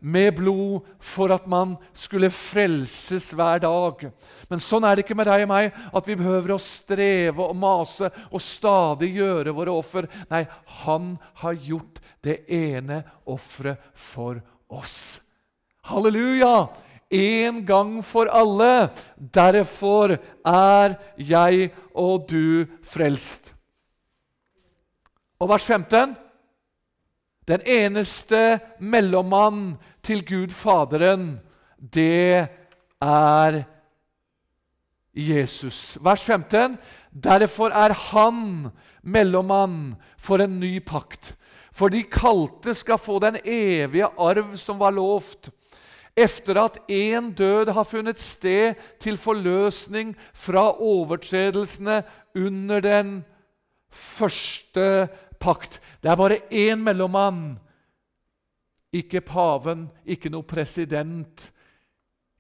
med 0.00 0.35
blod 0.37 0.87
for 1.00 1.33
at 1.35 1.46
man 1.48 1.74
skulle 1.96 2.31
frelses 2.33 3.31
hver 3.37 3.61
dag. 3.62 4.07
Men 4.50 4.62
sånn 4.64 4.85
er 4.87 4.96
det 4.96 5.05
ikke 5.05 5.16
med 5.18 5.29
deg 5.29 5.44
og 5.44 5.50
meg, 5.53 5.70
at 5.92 6.09
vi 6.09 6.18
behøver 6.18 6.55
å 6.57 6.61
streve 6.62 7.44
og 7.44 7.57
mase 7.59 8.11
og 8.31 8.42
stadig 8.44 9.12
gjøre 9.18 9.55
våre 9.57 9.74
offer. 9.76 10.09
Nei, 10.33 10.44
han 10.85 11.14
har 11.42 11.59
gjort 11.61 12.00
det 12.24 12.42
ene 12.48 13.03
offeret 13.29 13.92
for 13.94 14.40
oss. 14.68 15.20
Halleluja! 15.90 16.70
En 17.11 17.64
gang 17.66 17.96
for 18.07 18.31
alle. 18.31 18.90
Derfor 19.18 20.14
er 20.46 20.94
jeg 21.18 21.72
og 21.98 22.29
du 22.31 22.68
frelst. 22.87 23.50
Og 25.40 25.50
vers 25.50 25.64
15. 25.66 26.14
Den 27.51 27.65
eneste 27.67 28.61
mellommann 28.79 29.75
til 30.07 30.23
Gud 30.23 30.53
Faderen, 30.55 31.41
det 31.83 32.47
er 33.03 33.63
Jesus. 35.15 35.99
Vers 35.99 36.23
15. 36.23 36.77
Derfor 37.11 37.75
er 37.75 37.95
han 38.13 38.71
mellommann 39.03 39.97
for 40.19 40.39
en 40.39 40.61
ny 40.61 40.79
pakt. 40.79 41.35
For 41.75 41.91
de 41.91 42.05
kalte 42.07 42.75
skal 42.75 43.01
få 43.03 43.19
den 43.19 43.41
evige 43.43 44.13
arv 44.19 44.55
som 44.61 44.79
var 44.79 44.95
lovt. 44.95 45.51
Efter 46.17 46.59
at 46.63 46.79
én 46.91 47.33
død 47.35 47.73
har 47.73 47.87
funnet 47.89 48.21
sted 48.21 48.79
til 49.01 49.19
forløsning 49.19 50.15
fra 50.35 50.69
overtredelsene 50.79 52.03
under 52.37 52.81
den 52.81 53.25
første 53.91 55.09
pakt. 55.40 55.81
Det 56.03 56.11
er 56.11 56.16
bare 56.20 56.42
én 56.53 56.83
mellommann. 56.85 57.59
Ikke 58.92 59.20
paven, 59.20 59.88
ikke 60.05 60.31
noe 60.35 60.42
president, 60.42 61.53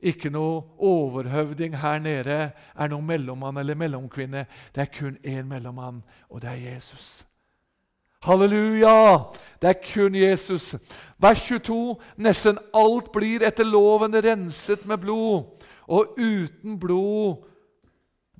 ikke 0.00 0.30
noe 0.32 0.62
overhøvding 0.78 1.76
her 1.78 1.98
nede 2.00 2.38
er 2.50 2.90
noen 2.90 3.06
mellommann 3.06 3.60
eller 3.60 3.78
mellomkvinne. 3.78 4.46
Det 4.74 4.82
er 4.86 4.94
kun 4.98 5.18
én 5.24 5.46
mellommann, 5.46 6.02
og 6.30 6.42
det 6.42 6.50
er 6.50 6.62
Jesus. 6.72 7.26
Halleluja! 8.24 9.30
Det 9.62 9.68
er 9.68 9.78
kun 9.94 10.14
Jesus. 10.14 10.74
Vers 11.18 11.42
22.: 11.42 11.96
Nesten 12.16 12.58
alt 12.74 13.12
blir 13.12 13.44
etter 13.46 13.64
loven 13.64 14.16
renset 14.24 14.86
med 14.86 14.98
blod, 14.98 15.44
og 15.88 16.18
uten 16.18 16.78
blod 16.80 17.44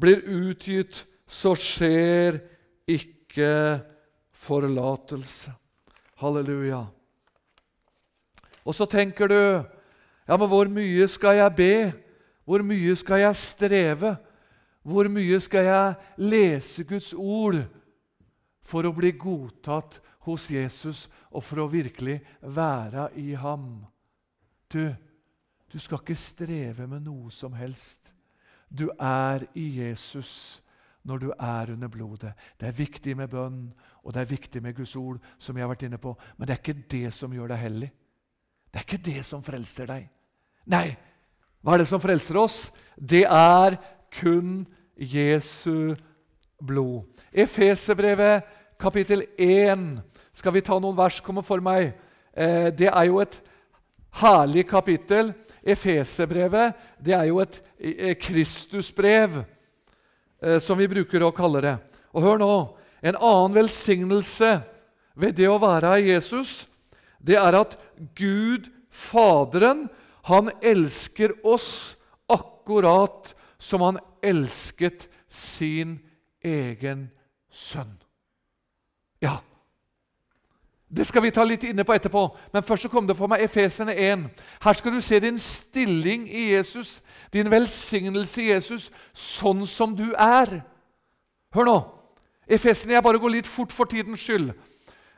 blir 0.00 0.20
utgitt, 0.24 1.06
så 1.28 1.54
skjer 1.54 2.40
ikke 2.88 3.80
forlatelse. 4.40 5.52
Halleluja. 6.20 6.84
Og 8.64 8.76
så 8.76 8.86
tenker 8.88 9.28
du 9.28 9.40
ja, 10.28 10.36
men 10.36 10.48
hvor 10.48 10.68
mye 10.70 11.08
skal 11.10 11.40
jeg 11.40 11.54
be? 11.56 11.74
Hvor 12.46 12.62
mye 12.62 12.94
skal 12.96 13.24
jeg 13.24 13.36
streve? 13.36 14.14
Hvor 14.82 15.08
mye 15.12 15.40
skal 15.42 15.66
jeg 15.66 15.94
lese 16.22 16.84
Guds 16.88 17.12
ord 17.16 17.58
for 18.62 18.86
å 18.86 18.94
bli 18.94 19.10
godtatt 19.18 19.98
hos 20.28 20.48
Jesus 20.52 21.08
og 21.32 21.44
for 21.44 21.64
å 21.64 21.70
virkelig 21.72 22.20
være 22.40 23.08
i 23.18 23.32
ham? 23.34 23.82
Du, 24.70 24.86
du 25.72 25.78
skal 25.82 26.00
ikke 26.00 26.18
streve 26.18 26.86
med 26.86 27.04
noe 27.08 27.32
som 27.34 27.56
helst. 27.58 28.12
Du 28.70 28.86
er 28.94 29.48
i 29.58 29.66
Jesus 29.80 30.62
når 31.02 31.18
du 31.18 31.30
er 31.32 31.72
under 31.72 31.88
blodet. 31.88 32.32
Det 32.60 32.68
er 32.68 32.76
viktig 32.76 33.16
med 33.16 33.32
bønn, 33.32 33.70
og 34.04 34.14
det 34.14 34.22
er 34.22 34.30
viktig 34.30 34.62
med 34.62 34.76
Guds 34.76 34.94
ord, 34.96 35.18
som 35.38 35.56
jeg 35.56 35.64
har 35.64 35.72
vært 35.72 35.84
inne 35.88 36.00
på, 36.00 36.14
men 36.36 36.48
det 36.48 36.54
er 36.54 36.62
ikke 36.62 36.88
det 36.90 37.12
som 37.14 37.32
gjør 37.34 37.52
deg 37.52 37.62
hellig. 37.62 37.90
Det 38.70 38.80
er 38.80 38.86
ikke 38.86 39.04
det 39.10 39.24
som 39.26 39.42
frelser 39.44 39.90
deg. 39.90 40.06
Nei, 40.70 40.86
hva 41.60 41.74
er 41.74 41.82
det 41.82 41.90
som 41.90 42.00
frelser 42.00 42.38
oss? 42.40 42.58
Det 42.96 43.24
er 43.26 43.76
kun 44.20 44.62
Jesu 44.96 45.96
blod. 46.60 47.04
Efeserbrevet 47.32 48.46
kapittel 48.80 49.24
1. 49.38 50.00
Skal 50.32 50.54
vi 50.54 50.64
ta 50.64 50.78
noen 50.80 50.96
vers 50.96 51.20
kommer 51.24 51.44
for 51.44 51.60
meg? 51.64 51.92
Eh, 52.32 52.70
det 52.72 52.88
er 52.88 53.06
jo 53.10 53.20
et 53.20 53.36
herlig 54.22 54.66
kapittel. 54.70 55.34
Efeserbrevet 55.60 56.76
det 57.02 57.14
er 57.16 57.28
jo 57.28 57.40
et 57.42 57.60
eh, 57.76 58.14
Kristusbrev, 58.16 59.42
eh, 60.40 60.58
som 60.62 60.78
vi 60.78 60.88
bruker 60.88 61.26
å 61.26 61.34
kalle 61.36 61.64
det. 61.66 61.76
Og 62.14 62.24
hør 62.24 62.40
nå 62.40 62.52
En 63.02 63.16
annen 63.16 63.56
velsignelse 63.56 64.58
ved 65.14 65.36
det 65.38 65.48
å 65.48 65.60
være 65.60 65.94
av 65.96 66.04
Jesus, 66.04 66.66
det 67.18 67.38
er 67.40 67.56
at 67.58 67.76
Gud 68.16 68.68
Faderen 68.90 69.86
han 70.28 70.50
elsker 70.60 71.32
oss 71.46 71.96
akkurat 72.28 73.32
som 73.60 73.84
han 73.86 74.00
elsket 74.22 75.06
sin 75.28 75.98
egen 76.44 77.08
sønn. 77.48 77.94
Ja, 79.20 79.38
det 80.90 81.04
skal 81.06 81.22
vi 81.22 81.30
ta 81.30 81.44
litt 81.46 81.62
inne 81.68 81.84
på 81.86 81.94
etterpå, 81.94 82.24
men 82.50 82.64
først 82.66 82.88
så 82.88 82.90
kom 82.90 83.06
det 83.06 83.14
for 83.14 83.30
meg 83.30 83.44
Efesene 83.44 83.94
1. 83.94 84.24
Her 84.64 84.74
skal 84.74 84.96
du 84.96 85.00
se 85.04 85.20
din 85.22 85.38
stilling 85.38 86.24
i 86.26 86.48
Jesus, 86.50 86.98
din 87.30 87.50
velsignelse 87.50 88.42
i 88.42 88.48
Jesus, 88.48 88.88
sånn 89.14 89.62
som 89.70 89.94
du 89.94 90.08
er. 90.18 90.64
Hør 91.54 91.68
nå. 91.68 91.78
Efesene, 92.50 92.92
Jeg 92.92 93.02
bare 93.02 93.18
går 93.18 93.28
litt 93.28 93.46
fort 93.46 93.72
for 93.72 93.84
tidens 93.84 94.20
skyld. 94.20 94.50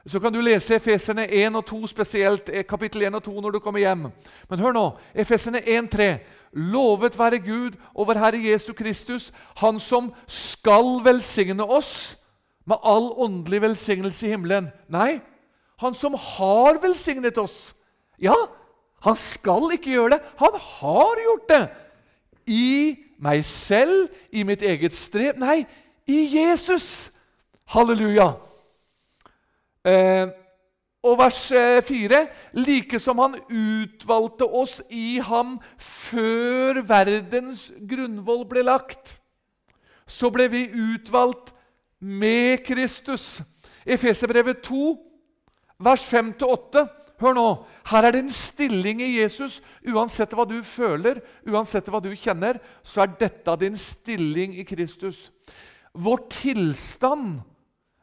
Så 0.06 0.20
kan 0.20 0.32
du 0.32 0.40
lese 0.40 0.74
Efesene 0.76 1.26
1 1.30 1.56
og 1.56 1.64
2 1.66 1.86
spesielt, 1.86 2.48
eh, 2.48 2.64
kapittel 2.64 3.02
1 3.02 3.14
og 3.14 3.22
2 3.22 3.40
når 3.40 3.50
du 3.50 3.58
kommer 3.58 3.80
hjem. 3.80 4.10
Men 4.50 4.58
hør 4.58 4.72
nå, 4.72 4.98
Efesene 5.14 5.62
1, 5.68 5.90
3. 5.90 6.18
Lovet 6.52 7.18
være 7.18 7.38
Gud 7.38 7.78
over 7.94 8.18
Herre 8.18 8.42
Jesu 8.50 8.72
Kristus, 8.72 9.32
Han 9.56 9.80
som 9.80 10.12
skal 10.26 11.00
velsigne 11.04 11.64
oss 11.64 12.18
med 12.66 12.76
all 12.84 13.12
åndelig 13.16 13.62
velsignelse 13.62 14.26
i 14.26 14.30
himmelen. 14.30 14.72
Nei, 14.88 15.20
Han 15.78 15.94
som 15.94 16.14
har 16.14 16.78
velsignet 16.82 17.38
oss. 17.38 17.74
Ja, 18.20 18.34
han 19.02 19.16
skal 19.16 19.72
ikke 19.74 19.90
gjøre 19.90 20.10
det. 20.10 20.20
Han 20.38 20.54
har 20.54 21.22
gjort 21.24 21.48
det. 21.48 21.62
I 22.46 22.96
meg 23.18 23.44
selv, 23.44 24.08
i 24.30 24.42
mitt 24.42 24.62
eget 24.62 24.94
strev 24.94 25.38
Nei, 25.38 25.64
i 26.06 26.20
Jesus. 26.36 27.10
Halleluja. 27.70 28.32
Eh, 29.84 30.28
og 31.02 31.18
vers 31.18 31.40
4.: 31.86 32.20
eh, 32.20 32.28
Like 32.52 32.98
som 33.02 33.18
han 33.18 33.34
utvalgte 33.50 34.46
oss 34.46 34.80
i 34.90 35.18
ham 35.18 35.58
før 35.78 36.82
verdens 36.86 37.72
grunnvoll 37.88 38.44
ble 38.46 38.62
lagt, 38.62 39.16
så 40.06 40.30
ble 40.30 40.48
vi 40.52 40.68
utvalgt 40.70 41.54
med 41.98 42.62
Kristus. 42.66 43.42
Efeserbrevet 43.86 44.62
2, 44.62 44.96
vers 45.82 46.04
5-8. 46.06 46.86
Hør 47.22 47.34
nå, 47.34 47.48
her 47.90 48.06
er 48.06 48.14
det 48.14 48.24
en 48.24 48.34
stilling 48.34 49.02
i 49.02 49.16
Jesus. 49.20 49.60
Uansett 49.86 50.34
hva 50.34 50.46
du 50.46 50.58
føler, 50.66 51.20
uansett 51.46 51.90
hva 51.90 52.00
du 52.02 52.10
kjenner, 52.18 52.58
så 52.82 53.04
er 53.04 53.14
dette 53.18 53.54
din 53.60 53.78
stilling 53.78 54.54
i 54.58 54.66
Kristus. 54.66 55.30
Vår 55.94 56.24
tilstand 56.30 57.42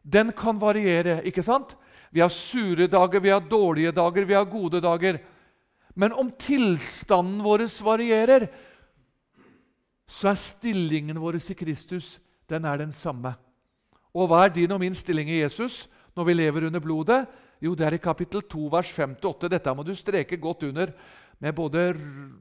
den 0.03 0.31
kan 0.31 0.59
variere. 0.59 1.21
ikke 1.23 1.43
sant? 1.43 1.75
Vi 2.11 2.21
har 2.21 2.29
sure 2.29 2.87
dager, 2.87 3.19
vi 3.19 3.29
har 3.29 3.41
dårlige 3.41 3.91
dager, 3.91 4.25
vi 4.25 4.33
har 4.33 4.45
gode 4.45 4.81
dager. 4.81 5.19
Men 5.95 6.13
om 6.13 6.31
tilstanden 6.31 7.43
vår 7.43 7.67
varierer, 7.83 8.47
så 10.09 10.31
er 10.31 10.41
stillingen 10.41 11.19
vår 11.21 11.37
i 11.37 11.53
Kristus 11.53 12.19
den 12.49 12.65
er 12.65 12.81
den 12.81 12.91
samme. 12.91 13.35
Og 14.13 14.29
hva 14.29 14.45
er 14.45 14.53
din 14.55 14.71
og 14.73 14.79
min 14.81 14.95
stilling 14.97 15.29
i 15.29 15.41
Jesus 15.43 15.87
når 16.17 16.25
vi 16.25 16.33
lever 16.33 16.65
under 16.65 16.81
blodet? 16.81 17.27
Jo, 17.61 17.75
det 17.75 17.85
er 17.85 17.97
i 17.97 18.01
kapittel 18.01 18.41
2, 18.41 18.69
vers 18.71 18.89
5-8. 18.95 19.49
Dette 19.51 19.73
må 19.75 19.83
du 19.83 19.93
streke 19.93 20.39
godt 20.39 20.63
under 20.63 20.93
med 21.39 21.55
både 21.55 21.93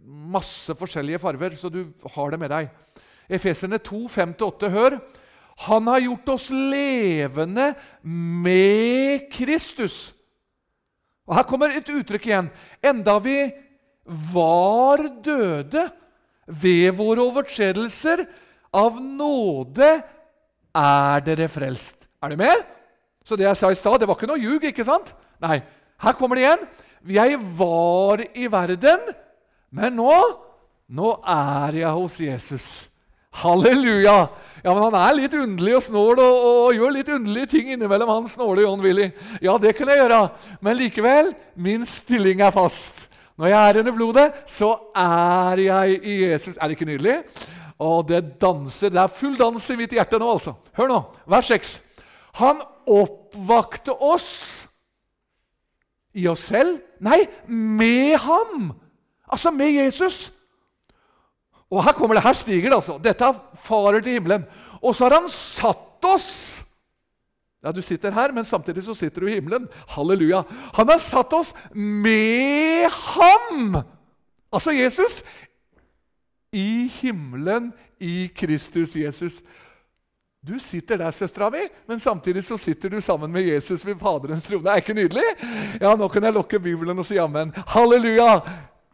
masse 0.07 0.75
forskjellige 0.75 1.21
farver, 1.23 1.55
så 1.59 1.69
du 1.69 1.85
har 2.15 2.31
det 2.31 2.39
med 2.41 2.51
deg. 2.51 2.71
Efeserne 3.29 3.79
2, 3.79 4.07
5-8. 4.09 4.71
Hør! 4.73 4.99
Han 5.67 5.89
har 5.91 6.05
gjort 6.05 6.29
oss 6.37 6.49
levende 6.55 7.73
med 8.03 9.27
Kristus. 9.33 10.13
Og 11.29 11.37
Her 11.37 11.47
kommer 11.49 11.75
et 11.75 11.91
uttrykk 11.91 12.29
igjen. 12.31 12.51
Enda 12.83 13.19
vi 13.23 13.41
var 14.33 15.03
døde 15.25 15.89
ved 16.47 16.95
våre 16.97 17.27
overtredelser, 17.27 18.25
av 18.73 18.99
nåde 19.01 19.89
er 20.77 21.23
dere 21.25 21.49
frelst. 21.51 22.07
Er 22.23 22.33
du 22.33 22.41
med? 22.41 22.65
Så 23.25 23.37
det 23.37 23.47
jeg 23.49 23.59
sa 23.61 23.71
i 23.73 23.79
stad, 23.79 23.99
det 24.01 24.09
var 24.09 24.17
ikke 24.17 24.29
noe 24.31 24.41
ljug, 24.41 24.65
ikke 24.65 24.87
sant? 24.87 25.15
Nei. 25.43 25.61
Her 25.99 26.15
kommer 26.17 26.39
det 26.39 26.45
igjen. 26.45 26.67
Jeg 27.19 27.39
var 27.59 28.23
i 28.37 28.47
verden, 28.53 29.09
men 29.75 29.97
nå 29.99 30.13
nå 30.89 31.11
er 31.29 31.83
jeg 31.83 31.91
hos 31.93 32.15
Jesus. 32.21 32.88
Halleluja! 33.43 34.19
Ja, 34.65 34.73
men 34.75 34.83
Han 34.83 34.97
er 34.99 35.15
litt 35.15 35.35
underlig 35.39 35.77
og 35.79 35.85
snål 35.87 36.19
og, 36.19 36.39
og, 36.39 36.57
og 36.65 36.79
gjør 36.79 36.95
litt 36.97 37.11
underlige 37.15 37.51
ting 37.53 37.71
innimellom. 37.75 38.11
han 38.11 38.31
snåle 38.31 38.65
John 38.65 38.83
Willy. 38.83 39.11
Ja, 39.45 39.55
det 39.59 39.77
kunne 39.79 39.95
jeg 39.95 40.03
gjøre, 40.03 40.23
men 40.61 40.79
likevel 40.81 41.31
min 41.55 41.87
stilling 41.87 42.43
er 42.43 42.55
fast. 42.55 43.07
Når 43.39 43.53
jeg 43.53 43.69
er 43.71 43.79
under 43.85 43.95
blodet, 43.95 44.27
så 44.51 44.73
er 44.99 45.63
jeg 45.63 46.01
i 46.03 46.17
Jesus. 46.25 46.57
Er 46.57 46.67
det 46.67 46.75
ikke 46.75 46.91
nydelig? 46.91 47.21
Og 47.79 48.09
det 48.09 48.41
danser. 48.43 48.91
Det 48.91 48.99
er 48.99 49.15
full 49.15 49.37
dans 49.39 49.71
i 49.71 49.77
mitt 49.79 49.95
hjerte 49.95 50.19
nå, 50.19 50.33
altså. 50.35 50.57
Hør 50.75 50.91
nå, 50.91 50.99
vers 51.31 51.53
6. 51.53 51.77
Han 52.43 52.65
oppvakte 52.89 53.95
oss 53.95 54.33
i 56.19 56.27
oss 56.27 56.49
selv. 56.51 56.81
Nei, 56.99 57.23
med 57.47 58.19
ham! 58.25 58.73
Altså 59.31 59.53
med 59.55 59.77
Jesus. 59.77 60.33
Og 61.71 61.83
her 61.85 61.93
kommer 61.93 62.17
det, 62.17 62.25
her 62.25 62.37
stiger 62.37 62.71
det, 62.71 62.79
altså. 62.79 62.97
Dette 63.03 63.27
er 63.27 63.41
farer 63.65 64.01
til 64.01 64.17
himmelen. 64.19 64.47
Og 64.81 64.95
så 64.97 65.09
har 65.09 65.19
han 65.21 65.29
satt 65.33 66.09
oss 66.09 66.31
Ja, 67.65 67.73
Du 67.75 67.83
sitter 67.83 68.15
her, 68.15 68.33
men 68.33 68.45
samtidig 68.47 68.85
så 68.87 68.95
sitter 68.95 69.21
du 69.21 69.27
i 69.27 69.35
himmelen. 69.35 69.67
Halleluja. 69.91 70.45
Han 70.77 70.89
har 70.89 71.01
satt 71.03 71.33
oss 71.35 71.51
med 71.75 72.87
ham, 72.87 73.81
altså 74.53 74.71
Jesus, 74.71 75.23
i 76.55 76.87
himmelen 77.01 77.73
i 78.01 78.29
Kristus 78.37 78.95
Jesus. 78.97 79.41
Du 80.39 80.55
sitter 80.63 80.97
der, 81.03 81.11
søstera 81.11 81.51
mi, 81.51 81.67
men 81.91 81.99
samtidig 82.01 82.45
så 82.47 82.57
sitter 82.57 82.89
du 82.95 83.01
sammen 83.03 83.33
med 83.35 83.43
Jesus 83.43 83.83
ved 83.85 83.99
Faderens 83.99 84.47
trone. 84.47 84.71
Er 84.71 84.81
ikke 84.81 84.95
nydelig? 84.95 85.27
Ja, 85.81 85.97
Nå 85.99 86.09
kan 86.09 86.25
jeg 86.25 86.33
lukke 86.33 86.61
Bibelen 86.63 86.99
og 86.99 87.05
si 87.05 87.19
jammen. 87.19 87.51
Halleluja! 87.75 88.39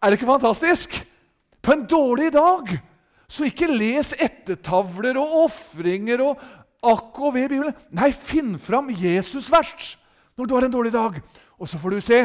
Er 0.03 0.11
det 0.11 0.19
ikke 0.19 0.33
fantastisk? 0.33 1.05
På 1.65 1.73
en 1.73 1.87
dårlig 1.89 2.31
dag 2.35 2.75
så 3.31 3.49
ikke 3.49 3.71
les 3.73 4.13
ettertavler 4.21 5.17
og 5.19 5.37
ofringer 5.47 6.21
og 6.23 6.43
akk 6.85 7.21
og 7.25 7.35
ved 7.35 7.49
Bibelen. 7.49 7.77
Nei, 7.97 8.11
finn 8.13 8.59
fram 8.61 8.91
Jesus-vers 8.93 9.95
når 10.37 10.49
du 10.49 10.55
har 10.57 10.67
en 10.67 10.75
dårlig 10.75 10.93
dag, 10.93 11.21
og 11.57 11.71
så 11.71 11.79
får 11.81 11.95
du 11.95 12.05
se. 12.05 12.21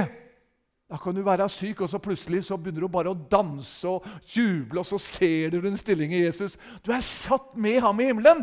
Da 0.90 0.98
kan 0.98 1.14
du 1.14 1.22
være 1.22 1.46
syk, 1.54 1.84
og 1.86 1.90
så 1.92 2.00
plutselig 2.02 2.42
så 2.48 2.58
begynner 2.58 2.82
du 2.82 2.90
bare 2.90 3.12
å 3.12 3.18
danse 3.32 3.86
og 3.88 4.06
juble, 4.34 4.82
og 4.82 4.88
så 4.90 4.98
ser 5.02 5.54
du 5.54 5.62
en 5.62 5.78
stilling 5.78 6.16
i 6.18 6.24
Jesus. 6.24 6.58
Du 6.82 6.90
er 6.92 7.06
satt 7.06 7.54
med 7.54 7.78
ham 7.86 8.02
i 8.02 8.10
himmelen. 8.10 8.42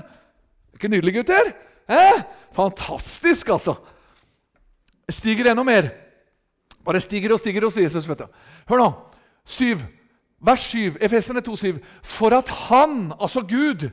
Ikke 0.77 0.91
nydelig, 0.93 1.17
gutter? 1.19 1.51
Eh? 1.91 2.23
Fantastisk, 2.55 3.51
altså. 3.51 3.75
Stiger 5.11 5.51
enda 5.51 5.67
mer. 5.67 5.91
Bare 6.87 7.03
stiger 7.03 7.35
og 7.35 7.43
stiger 7.43 7.67
hos 7.67 7.79
Jesus. 7.83 8.07
vet 8.07 8.23
du. 8.23 8.43
Hør 8.71 8.85
nå. 8.85 8.89
7. 9.47 9.83
Vers 10.40 10.61
7, 10.61 10.96
Efesene 11.01 11.40
2, 11.40 11.57
7. 11.57 11.79
For 12.03 12.31
at 12.37 12.49
Han, 12.49 13.12
altså 13.20 13.40
Gud, 13.40 13.90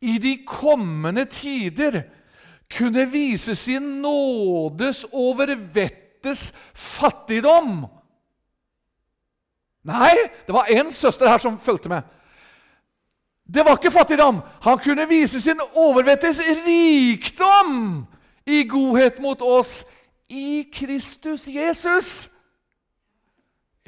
i 0.00 0.18
de 0.18 0.38
kommende 0.46 1.24
tider 1.24 2.02
kunne 2.76 3.10
vise 3.10 3.54
sin 3.56 3.82
nådes 3.82 5.04
overvettes 5.12 6.52
fattigdom 6.74 7.86
Nei, 9.88 10.16
det 10.46 10.52
var 10.52 10.68
én 10.68 10.90
søster 10.92 11.28
her 11.28 11.38
som 11.38 11.58
fulgte 11.58 11.88
med. 11.88 12.02
Det 13.48 13.64
var 13.64 13.78
ikke 13.78 13.90
fattigdom. 13.90 14.40
Han 14.62 14.78
kunne 14.78 15.08
vise 15.08 15.40
sin 15.40 15.60
overvettes 15.74 16.40
rikdom 16.66 18.04
i 18.46 18.66
godhet 18.68 19.22
mot 19.22 19.42
oss 19.42 19.84
i 20.28 20.66
Kristus 20.72 21.46
Jesus. 21.48 22.28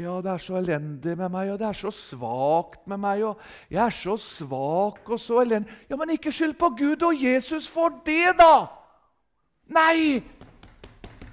Ja, 0.00 0.16
det 0.24 0.30
er 0.32 0.40
så 0.40 0.56
elendig 0.56 1.12
med 1.18 1.28
meg, 1.32 1.50
og 1.52 1.58
det 1.60 1.66
er 1.68 1.76
så 1.76 1.90
svakt 1.92 2.86
med 2.88 3.00
meg, 3.02 3.24
og 3.26 3.40
jeg 3.68 3.80
er 3.84 3.92
så 3.92 4.14
svak 4.16 5.08
og 5.10 5.20
så 5.20 5.42
elendig 5.42 5.72
Ja, 5.90 5.98
men 6.00 6.14
ikke 6.14 6.32
skyld 6.32 6.54
på 6.60 6.70
Gud 6.78 7.04
og 7.04 7.24
Jesus 7.24 7.68
for 7.68 7.92
det, 8.06 8.32
da! 8.38 8.70
Nei! 9.70 10.22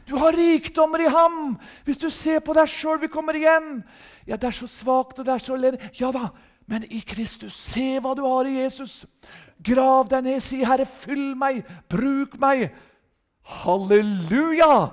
Du 0.08 0.16
har 0.20 0.36
rikdommer 0.36 1.04
i 1.04 1.12
ham. 1.12 1.58
Hvis 1.84 2.00
du 2.00 2.08
ser 2.14 2.40
på 2.40 2.56
deg 2.56 2.70
sjøl, 2.72 3.00
vi 3.02 3.10
kommer 3.12 3.36
igjen. 3.36 3.82
Ja, 4.28 4.38
det 4.40 4.52
er 4.52 4.56
så 4.56 4.68
svakt, 4.72 5.20
og 5.20 5.28
det 5.28 5.34
er 5.34 5.44
så 5.44 5.58
elendig. 5.58 5.90
Ja 6.00 6.12
da, 6.16 6.30
men 6.68 6.86
i 6.92 7.02
Kristus, 7.08 7.56
se 7.60 7.98
hva 8.04 8.14
du 8.16 8.24
har 8.28 8.48
i 8.48 8.60
Jesus. 8.62 9.06
Grav 9.64 10.08
deg 10.12 10.24
ned, 10.28 10.40
si, 10.44 10.62
'Herre, 10.64 10.86
fyll 10.86 11.36
meg, 11.36 11.64
bruk 11.90 12.36
meg'. 12.40 12.70
Halleluja! 13.64 14.92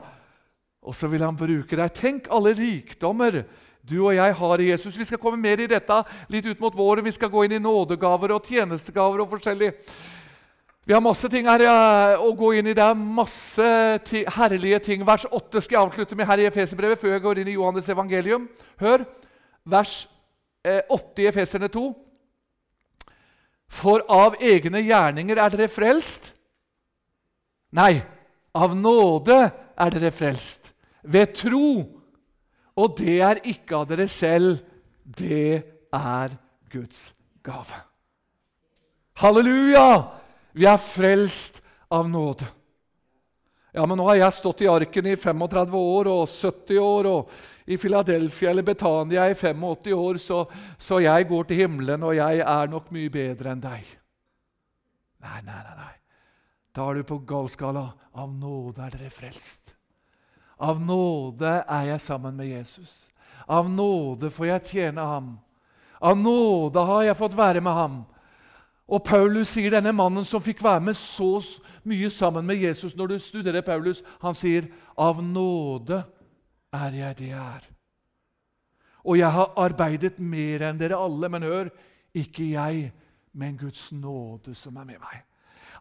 Og 0.85 0.95
så 0.97 1.09
vil 1.09 1.25
han 1.25 1.37
bruke 1.37 1.77
deg. 1.77 1.95
Tenk 1.95 2.27
alle 2.31 2.55
rikdommer 2.55 3.43
du 3.85 3.99
og 4.07 4.15
jeg 4.17 4.35
har 4.39 4.61
i 4.61 4.71
Jesus. 4.71 4.97
Vi 4.97 5.05
skal 5.05 5.21
komme 5.21 5.37
mer 5.41 5.61
i 5.61 5.69
dette 5.69 6.01
litt 6.33 6.47
ut 6.49 6.61
mot 6.61 6.77
våren. 6.77 7.05
Vi 7.05 7.13
skal 7.13 7.29
gå 7.33 7.45
inn 7.45 7.57
i 7.59 7.63
nådegaver 7.63 8.33
og 8.33 8.47
tjenestegaver 8.49 9.21
og 9.21 9.33
forskjellig. 9.35 9.75
Vi 10.85 10.93
har 10.93 11.01
masse 11.05 11.29
ting 11.33 11.47
her 11.49 11.63
å 12.21 12.31
gå 12.37 12.55
inn 12.59 12.67
i. 12.69 12.77
Det 12.77 12.85
er 12.85 12.97
masse 12.97 13.69
herlige 14.37 14.81
ting. 14.85 15.05
Vers 15.05 15.27
8 15.29 15.63
skal 15.65 15.79
jeg 15.79 15.83
avslutte 15.83 16.17
med 16.17 16.29
her 16.29 16.43
i 16.43 16.49
Efeserbrevet 16.49 17.01
før 17.01 17.15
jeg 17.15 17.25
går 17.25 17.41
inn 17.41 17.53
i 17.53 17.57
Johannes 17.59 17.89
evangelium. 17.93 18.49
Hør 18.81 19.05
vers 19.65 19.95
8 20.65 20.97
eh, 20.97 21.25
i 21.25 21.29
Efeserne 21.29 21.69
2. 21.73 21.87
For 23.69 24.05
av 24.13 24.37
egne 24.41 24.81
gjerninger 24.85 25.41
er 25.41 25.53
dere 25.53 25.73
frelst. 25.73 26.31
Nei, 27.75 27.99
av 28.55 28.77
nåde 28.77 29.39
er 29.51 29.97
dere 29.97 30.13
frelst. 30.15 30.69
Ved 31.03 31.33
tro 31.37 31.94
og 32.75 32.97
det 32.99 33.19
er 33.23 33.43
ikke 33.47 33.79
av 33.79 33.89
dere 33.91 34.07
selv, 34.11 34.59
det 35.05 35.63
er 35.95 36.37
Guds 36.73 37.13
gave. 37.45 37.81
Halleluja! 39.21 39.89
Vi 40.55 40.67
er 40.71 40.79
frelst 40.79 41.61
av 41.91 42.09
nåde. 42.11 42.47
Ja, 43.75 43.83
men 43.87 43.99
Nå 43.99 44.07
har 44.07 44.21
jeg 44.21 44.37
stått 44.37 44.63
i 44.63 44.71
arken 44.71 45.07
i 45.11 45.17
35 45.19 45.75
år 45.79 46.11
og 46.13 46.29
70 46.31 46.79
år, 46.79 47.09
og 47.11 47.33
i 47.67 47.79
Philadelphia 47.81 48.53
eller 48.53 48.67
Betania 48.67 49.27
i 49.31 49.35
85 49.35 49.97
år, 49.99 50.21
så, 50.23 50.45
så 50.79 51.01
jeg 51.03 51.27
går 51.31 51.49
til 51.49 51.65
himmelen, 51.65 52.07
og 52.07 52.15
jeg 52.15 52.43
er 52.45 52.71
nok 52.71 52.93
mye 52.95 53.11
bedre 53.11 53.55
enn 53.55 53.65
deg. 53.65 53.89
Nei, 55.25 55.41
nei, 55.43 55.59
nei. 55.59 55.77
nei. 55.81 55.93
Da 56.75 56.89
er 56.91 57.01
du 57.01 57.07
på 57.07 57.21
galskala. 57.27 57.87
Av 58.15 58.31
nåde 58.31 58.83
er 58.83 58.95
dere 58.95 59.11
frelst. 59.11 59.74
Av 60.59 60.81
nåde 60.81 61.51
er 61.63 61.91
jeg 61.91 62.01
sammen 62.01 62.37
med 62.37 62.49
Jesus. 62.49 63.11
Av 63.47 63.69
nåde 63.71 64.31
får 64.31 64.47
jeg 64.47 64.67
tjene 64.71 65.05
ham. 65.05 65.35
Av 66.01 66.17
nåde 66.17 66.81
har 66.81 67.03
jeg 67.09 67.19
fått 67.19 67.37
være 67.37 67.63
med 67.65 67.73
ham. 67.75 68.03
Og 68.85 69.01
Paulus 69.05 69.55
sier 69.55 69.73
denne 69.73 69.95
mannen 69.97 70.27
som 70.29 70.43
fikk 70.45 70.61
være 70.65 70.83
med 70.85 70.97
så 70.99 71.39
mye 71.89 72.11
sammen 72.13 72.45
med 72.45 72.61
Jesus 72.61 72.93
Når 72.97 73.15
du 73.15 73.19
studerer 73.19 73.65
Paulus, 73.65 74.03
han 74.21 74.35
sier, 74.35 74.69
'Av 74.97 75.23
nåde 75.23 76.05
er 76.73 76.91
jeg 76.91 77.19
det 77.19 77.29
jeg 77.29 77.39
er'. 77.39 77.71
Og 79.05 79.19
jeg 79.19 79.31
har 79.33 79.53
arbeidet 79.57 80.19
mer 80.19 80.63
enn 80.63 80.79
dere 80.79 80.97
alle, 80.97 81.29
men 81.29 81.43
hør, 81.43 81.69
ikke 82.15 82.51
jeg, 82.51 82.93
men 83.33 83.57
Guds 83.57 83.93
nåde 83.93 84.55
som 84.55 84.77
er 84.77 84.85
med 84.85 84.99
meg. 85.01 85.25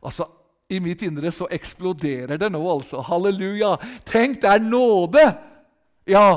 Altså, 0.03 0.27
i 0.69 0.79
mitt 0.79 1.01
indre 1.01 1.31
så 1.31 1.47
eksploderer 1.51 2.39
det 2.39 2.49
nå, 2.53 2.61
altså. 2.71 3.01
Halleluja! 3.03 3.75
Tenk, 4.07 4.41
det 4.41 4.49
er 4.49 4.63
nåde! 4.63 5.23
Ja. 6.09 6.27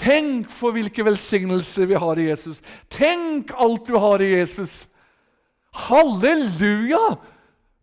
Tenk 0.00 0.50
for 0.52 0.74
hvilke 0.74 1.04
velsignelser 1.06 1.90
vi 1.90 1.98
har 2.00 2.20
i 2.20 2.28
Jesus. 2.30 2.62
Tenk 2.92 3.52
alt 3.56 3.86
du 3.88 3.96
har 4.00 4.22
i 4.24 4.32
Jesus. 4.34 4.84
Halleluja! 5.88 7.16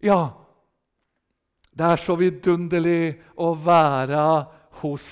Ja. 0.04 0.22
Det 1.78 1.86
er 1.94 2.02
så 2.02 2.16
vidunderlig 2.18 3.18
å 3.38 3.52
være 3.54 4.22
hos 4.82 5.08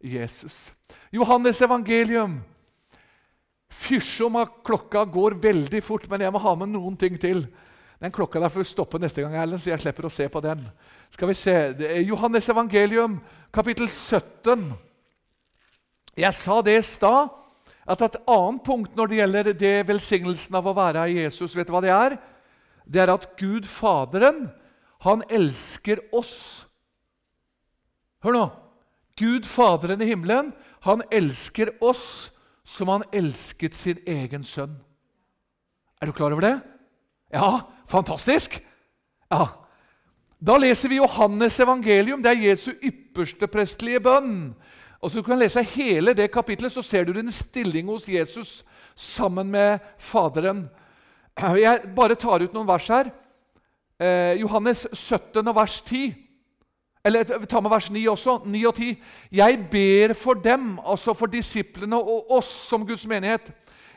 Jesus. 0.00 0.70
Johannes 1.12 1.60
evangelium. 1.64 2.38
Fysj 3.68 4.24
om 4.26 4.38
at 4.40 4.60
klokka 4.64 5.04
går 5.04 5.36
veldig 5.42 5.82
fort, 5.84 6.08
men 6.10 6.24
jeg 6.24 6.32
må 6.32 6.40
ha 6.42 6.54
med 6.58 6.72
noen 6.72 6.96
ting 6.98 7.18
til. 7.20 7.44
Den 7.98 8.14
klokka 8.14 8.38
der 8.38 8.52
får 8.52 8.62
vi 8.62 8.70
stoppe 8.70 8.98
neste 9.02 9.24
gang, 9.24 9.34
Erlend, 9.34 9.58
så 9.62 9.72
jeg 9.72 9.82
slipper 9.82 10.06
å 10.06 10.12
se 10.12 10.28
på 10.30 10.42
den. 10.44 10.60
Skal 11.10 11.30
vi 11.32 11.34
se, 11.34 11.54
Johannes 12.06 12.46
evangelium, 12.52 13.16
kapittel 13.54 13.88
17. 13.90 14.68
Jeg 16.18 16.34
sa 16.38 16.60
det 16.62 16.76
i 16.78 16.84
stad, 16.86 17.32
at 17.88 18.04
et 18.04 18.18
annet 18.28 18.62
punkt 18.62 18.94
når 18.94 19.10
det 19.10 19.18
gjelder 19.18 19.50
det 19.56 19.74
velsignelsen 19.88 20.58
av 20.60 20.68
å 20.68 20.76
være 20.76 21.08
i 21.08 21.18
Jesus, 21.24 21.56
vet 21.56 21.66
du 21.66 21.74
hva 21.74 21.82
det 21.82 21.94
er? 21.94 22.16
Det 22.86 23.02
er 23.02 23.12
at 23.12 23.26
Gud 23.40 23.66
Faderen, 23.66 24.46
han 25.02 25.24
elsker 25.30 26.02
oss. 26.14 26.66
Hør 28.22 28.36
nå. 28.36 28.44
Gud 29.18 29.46
Faderen 29.48 30.02
i 30.04 30.10
himmelen, 30.12 30.52
han 30.86 31.02
elsker 31.10 31.72
oss 31.82 32.28
som 32.68 32.92
han 32.92 33.06
elsket 33.10 33.74
sin 33.74 33.98
egen 34.06 34.46
sønn. 34.46 34.76
Er 35.98 36.06
du 36.06 36.14
klar 36.14 36.34
over 36.34 36.44
det? 36.44 36.54
Ja, 37.34 37.66
fantastisk! 37.88 38.60
Ja. 39.30 39.48
Da 40.38 40.54
leser 40.58 40.88
vi 40.88 41.00
Johannes 41.00 41.58
evangelium. 41.60 42.22
Det 42.22 42.30
er 42.30 42.44
Jesu 42.50 42.70
ypperste 42.78 43.48
prestelige 43.50 44.00
bønn. 44.00 44.52
Og 45.02 45.10
så 45.10 45.22
kan 45.22 45.34
du 45.34 45.42
lese 45.42 45.62
hele 45.74 46.14
det 46.14 46.30
kapitlet, 46.34 46.72
så 46.72 46.82
ser 46.82 47.04
du 47.04 47.12
din 47.14 47.30
stilling 47.32 47.86
hos 47.90 48.08
Jesus 48.08 48.64
sammen 48.96 49.50
med 49.50 49.78
Faderen. 49.98 50.68
Jeg 51.38 51.92
bare 51.94 52.18
tar 52.18 52.42
ut 52.42 52.54
noen 52.54 52.66
vers 52.66 52.88
her. 52.90 53.12
Eh, 53.98 54.40
Johannes 54.40 54.86
17 54.92 55.46
og 55.46 55.54
vers 55.54 55.80
10. 55.86 56.14
Eller 57.06 57.46
ta 57.46 57.60
med 57.62 57.70
vers 57.70 57.90
9 57.90 58.02
også. 58.10 58.40
9 58.46 58.64
og 58.66 58.74
10. 58.74 58.90
Jeg 59.32 59.58
ber 59.70 60.14
for 60.18 60.34
dem, 60.34 60.78
altså 60.82 61.14
for 61.14 61.30
disiplene 61.30 61.96
og 61.96 62.30
oss 62.40 62.50
som 62.68 62.86
Guds 62.86 63.06
menighet. 63.06 63.52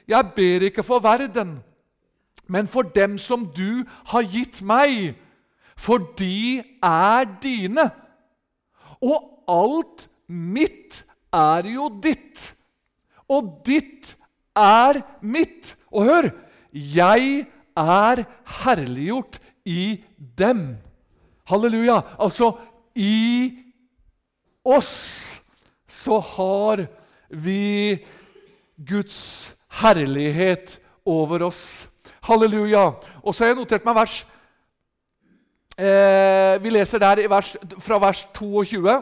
Jeg 0.08 0.32
ber 0.36 0.68
ikke 0.70 0.84
for 0.84 1.00
verden, 1.00 1.60
men 2.52 2.68
for 2.68 2.84
dem 2.84 3.16
som 3.22 3.45
du 3.56 3.84
har 4.12 4.28
gitt 4.28 4.60
meg, 4.62 5.16
for 5.80 6.04
de 6.20 6.60
er 6.84 7.30
dine. 7.41 7.88
Og 9.02 9.47
alt 9.49 10.08
mitt 10.28 11.02
er 11.34 11.70
jo 11.72 11.88
ditt, 12.04 12.52
og 13.32 13.62
ditt 13.66 14.16
er 14.58 14.99
mitt. 15.24 15.76
Og 15.91 16.08
hør 16.08 16.30
jeg 16.72 17.47
er 17.78 18.24
herliggjort 18.62 19.39
i 19.68 20.04
dem. 20.20 20.76
Halleluja. 21.47 22.02
Altså, 22.20 22.54
i 22.95 23.52
oss 24.64 25.41
så 25.88 26.20
har 26.36 26.86
vi 27.30 27.99
Guds 28.76 29.56
herlighet 29.82 30.78
over 31.06 31.47
oss. 31.47 31.91
Halleluja. 32.22 32.91
Og 33.24 33.34
så 33.34 33.43
har 33.43 33.51
jeg 33.51 33.61
notert 33.61 33.86
meg 33.86 33.97
vers. 33.97 34.19
Eh, 35.82 36.55
vi 36.61 36.69
leser 36.69 37.01
der 37.01 37.24
vers, 37.32 37.55
fra 37.82 37.97
vers 38.01 38.26
22. 38.38 38.97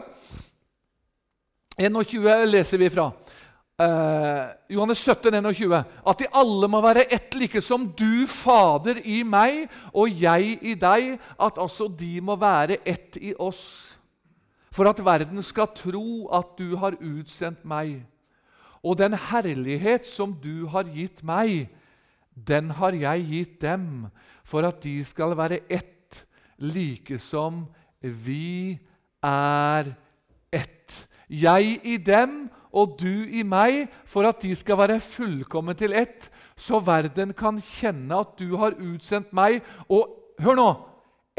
21 1.80 2.30
leser 2.48 2.80
vi 2.80 2.88
fra 2.92 3.10
eh, 3.80 4.46
Johannes 4.72 5.02
17, 5.04 5.34
21, 5.36 5.76
at 5.80 6.20
de 6.20 6.28
alle 6.32 6.68
må 6.72 6.80
være 6.84 7.06
ett, 7.12 7.34
like 7.36 7.60
som 7.64 7.84
du, 7.96 8.26
Fader, 8.28 9.00
i 9.04 9.20
meg 9.22 9.66
og 9.92 10.08
jeg 10.22 10.56
i 10.62 10.74
deg, 10.78 11.18
at 11.40 11.60
altså 11.60 11.88
de 11.88 12.20
må 12.24 12.36
være 12.40 12.80
ett 12.88 13.20
i 13.20 13.34
oss. 13.38 13.62
For 14.72 14.88
at 14.88 15.02
verden 15.04 15.42
skal 15.42 15.68
tro 15.74 16.30
at 16.32 16.54
du 16.58 16.76
har 16.78 16.96
utsendt 17.00 17.64
meg. 17.68 17.98
Og 18.80 18.96
den 18.96 19.12
herlighet 19.12 20.06
som 20.08 20.32
du 20.32 20.68
har 20.70 20.88
gitt 20.88 21.24
meg, 21.26 21.68
den 22.46 22.70
har 22.78 22.96
jeg 22.96 23.26
gitt 23.28 23.60
dem, 23.62 24.08
for 24.44 24.66
at 24.66 24.80
de 24.82 25.00
skal 25.06 25.36
være 25.38 25.62
ett, 25.70 26.24
like 26.60 27.18
som 27.18 27.64
vi 28.00 28.78
er 29.24 29.92
ett. 30.52 31.06
Jeg 31.30 31.78
i 31.86 31.96
dem 31.96 32.48
og 32.70 32.96
du 33.00 33.26
i 33.30 33.42
meg, 33.46 33.88
for 34.06 34.26
at 34.28 34.42
de 34.42 34.52
skal 34.58 34.78
være 34.78 35.00
fullkommen 35.02 35.76
til 35.78 35.94
ett, 35.96 36.28
så 36.58 36.80
verden 36.84 37.32
kan 37.34 37.58
kjenne 37.62 38.20
at 38.22 38.36
du 38.38 38.56
har 38.60 38.76
utsendt 38.78 39.32
meg, 39.36 39.60
og 39.88 40.10
hør 40.42 40.58
nå 40.58 40.70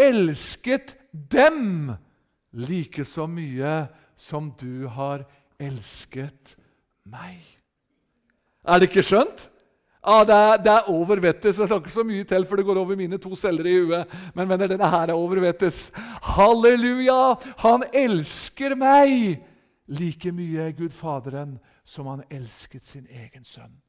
elsket 0.01 0.95
dem 1.11 1.93
like 2.51 3.05
så 3.07 3.27
mye 3.29 3.85
som 4.19 4.51
du 4.59 4.87
har 4.91 5.25
elsket 5.61 6.55
meg. 7.07 7.39
Er 8.65 8.81
det 8.81 8.91
ikke 8.91 9.05
skjønt? 9.05 9.47
Ja, 10.01 10.23
det 10.25 10.35
er, 10.35 10.57
det 10.57 10.71
er 10.73 10.89
over 10.89 11.19
vettes. 11.21 11.59
Det 11.59 11.67
skal 11.67 11.77
ikke 11.77 11.93
så 11.93 12.03
mye 12.07 12.25
til, 12.25 12.45
for 12.49 12.57
det 12.57 12.65
går 12.65 12.79
over 12.81 12.97
mine 12.97 13.19
to 13.21 13.35
celler 13.37 13.69
i 13.69 13.75
huet. 13.77 14.17
Men 14.33 14.49
venner, 14.49 14.71
denne 14.71 14.89
her 14.89 15.13
er 15.13 15.17
over 15.17 15.43
vettes. 15.43 15.91
Halleluja! 16.33 17.35
Han 17.61 17.85
elsker 17.93 18.75
meg! 18.75 19.41
like 19.91 20.31
mye 20.31 20.71
Gud 20.71 20.89
Faderen 20.89 21.59
som 21.83 22.07
han 22.07 22.23
elsket 22.29 22.83
sin 22.83 23.07
egen 23.09 23.43
sønn. 23.43 23.81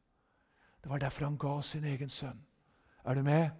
Det 0.82 0.90
var 0.90 0.98
derfor 0.98 1.24
han 1.24 1.38
ga 1.38 1.60
sin 1.62 1.84
egen 1.84 2.08
sønn. 2.08 2.40
Er 3.04 3.14
du 3.14 3.22
med? 3.22 3.50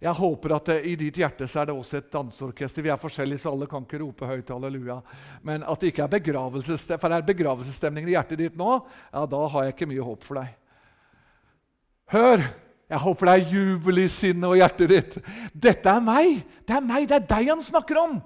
Jeg 0.00 0.16
håper 0.16 0.54
at 0.56 0.68
det, 0.70 0.78
i 0.88 0.94
ditt 0.96 1.18
hjerte 1.20 1.44
så 1.44 1.60
er 1.60 1.68
det 1.68 1.74
også 1.76 1.98
et 1.98 2.08
danseorkester. 2.12 2.84
Vi 2.86 2.88
er 2.92 3.00
forskjellige, 3.00 3.42
så 3.42 3.50
alle 3.52 3.66
kan 3.68 3.84
ikke 3.84 4.00
rope 4.00 4.28
høyt 4.30 4.48
halleluja. 4.48 4.96
Men 5.44 5.66
at 5.68 5.82
det 5.82 5.90
ikke 5.92 6.06
er 6.06 6.14
begravelsesstemning, 6.14 7.02
for 7.02 7.12
er 7.12 7.26
begravelsesstemning 7.26 8.08
i 8.08 8.14
hjertet 8.14 8.40
ditt 8.40 8.56
nå, 8.56 8.78
ja, 9.12 9.26
da 9.28 9.40
har 9.52 9.66
jeg 9.66 9.74
ikke 9.74 9.88
mye 9.90 10.06
håp 10.06 10.24
for 10.24 10.40
deg. 10.40 10.54
Hør! 12.14 12.48
Jeg 12.90 12.98
håper 13.04 13.28
det 13.28 13.32
er 13.36 13.50
jubel 13.54 14.00
i 14.02 14.04
sinnet 14.10 14.48
og 14.48 14.56
hjertet 14.58 14.90
ditt. 14.90 15.12
Dette 15.54 15.92
er 15.92 16.00
meg! 16.02 16.40
Det 16.66 16.74
er 16.74 16.82
meg, 16.82 17.04
det 17.06 17.20
er 17.20 17.26
deg 17.28 17.50
han 17.52 17.60
snakker 17.62 18.00
om! 18.00 18.16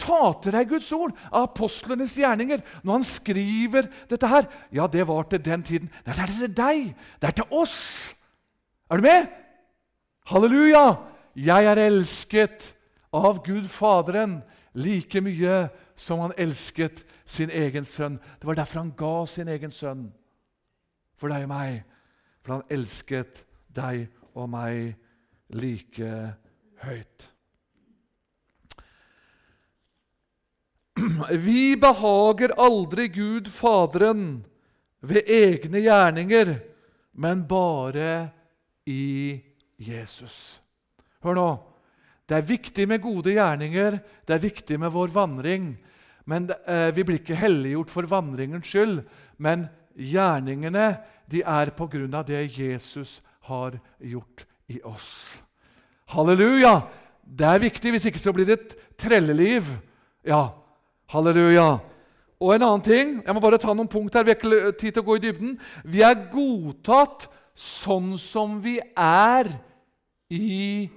Ta 0.00 0.20
til 0.42 0.54
deg 0.54 0.70
Guds 0.70 0.88
ord 0.96 1.12
av 1.28 1.50
apostlenes 1.50 2.14
gjerninger. 2.18 2.62
Når 2.82 2.96
han 2.96 3.04
skriver 3.06 3.90
dette 4.10 4.30
her 4.30 4.46
Ja, 4.74 4.86
det 4.90 5.04
var 5.10 5.26
til 5.28 5.42
den 5.44 5.66
tiden. 5.66 5.90
Det 6.06 6.14
er 6.14 6.32
til 6.32 6.54
deg. 6.56 6.94
Det 7.20 7.28
er 7.28 7.36
til 7.42 7.58
oss. 7.58 7.76
Er 8.88 9.02
du 9.02 9.06
med? 9.06 9.28
Halleluja! 10.30 10.84
Jeg 11.34 11.66
er 11.66 11.80
elsket 11.82 12.70
av 13.14 13.42
Gud 13.46 13.66
Faderen 13.70 14.38
like 14.74 15.20
mye 15.22 15.68
som 15.98 16.22
han 16.22 16.34
elsket 16.38 17.02
sin 17.26 17.50
egen 17.50 17.86
sønn. 17.86 18.18
Det 18.38 18.46
var 18.46 18.58
derfor 18.58 18.82
han 18.82 18.94
ga 18.96 19.26
sin 19.26 19.50
egen 19.50 19.74
sønn 19.74 20.08
for 21.18 21.30
deg 21.32 21.46
og 21.46 21.52
meg. 21.52 21.82
For 22.44 22.58
han 22.58 22.66
elsket 22.74 23.44
deg 23.74 24.06
og 24.34 24.50
meg 24.52 24.94
like 25.54 26.10
høyt. 26.84 27.30
Vi 31.46 31.74
behager 31.80 32.54
aldri 32.60 33.08
Gud 33.10 33.50
Faderen 33.50 34.44
ved 35.02 35.26
egne 35.26 35.82
gjerninger, 35.82 36.54
men 37.12 37.42
bare 37.48 38.30
i 38.86 39.40
Jesus. 39.78 40.63
Hør 41.24 41.38
nå. 41.38 41.48
Det 42.28 42.36
er 42.36 42.48
viktig 42.48 42.84
med 42.88 43.02
gode 43.04 43.32
gjerninger, 43.36 43.98
det 44.24 44.34
er 44.34 44.42
viktig 44.42 44.78
med 44.80 44.92
vår 44.92 45.12
vandring. 45.12 45.74
Men 46.24 46.48
eh, 46.68 46.90
Vi 46.96 47.04
blir 47.04 47.20
ikke 47.20 47.36
helliggjort 47.36 47.92
for 47.92 48.08
vandringens 48.08 48.68
skyld, 48.68 49.02
men 49.36 49.66
gjerningene 49.96 50.94
de 51.30 51.42
er 51.44 51.72
på 51.76 51.88
grunn 51.88 52.14
av 52.16 52.26
det 52.28 52.42
Jesus 52.58 53.22
har 53.48 53.76
gjort 54.00 54.44
i 54.68 54.80
oss. 54.84 55.40
Halleluja! 56.12 56.80
Det 57.24 57.46
er 57.48 57.62
viktig, 57.62 57.92
hvis 57.94 58.04
ikke 58.10 58.20
så 58.20 58.32
blir 58.36 58.48
det 58.48 58.58
et 58.58 58.74
trelleliv. 59.00 59.68
Ja, 60.24 60.50
Halleluja. 61.12 61.78
Og 62.40 62.50
en 62.52 62.64
annen 62.66 62.82
ting 62.84 63.12
Jeg 63.24 63.32
må 63.32 63.40
bare 63.40 63.60
ta 63.60 63.72
noen 63.72 63.88
punkt 63.88 64.16
her. 64.16 64.24
Vi 64.24 64.34
har 64.34 64.40
ikke 64.40 64.72
tid 64.76 64.92
til 64.92 65.00
å 65.00 65.06
gå 65.06 65.16
i 65.16 65.22
dybden. 65.22 65.54
Vi 65.88 66.02
er 66.04 66.26
godtatt 66.32 67.28
sånn 67.56 68.18
som 68.20 68.58
vi 68.60 68.76
er 68.96 69.48
i 70.32 70.90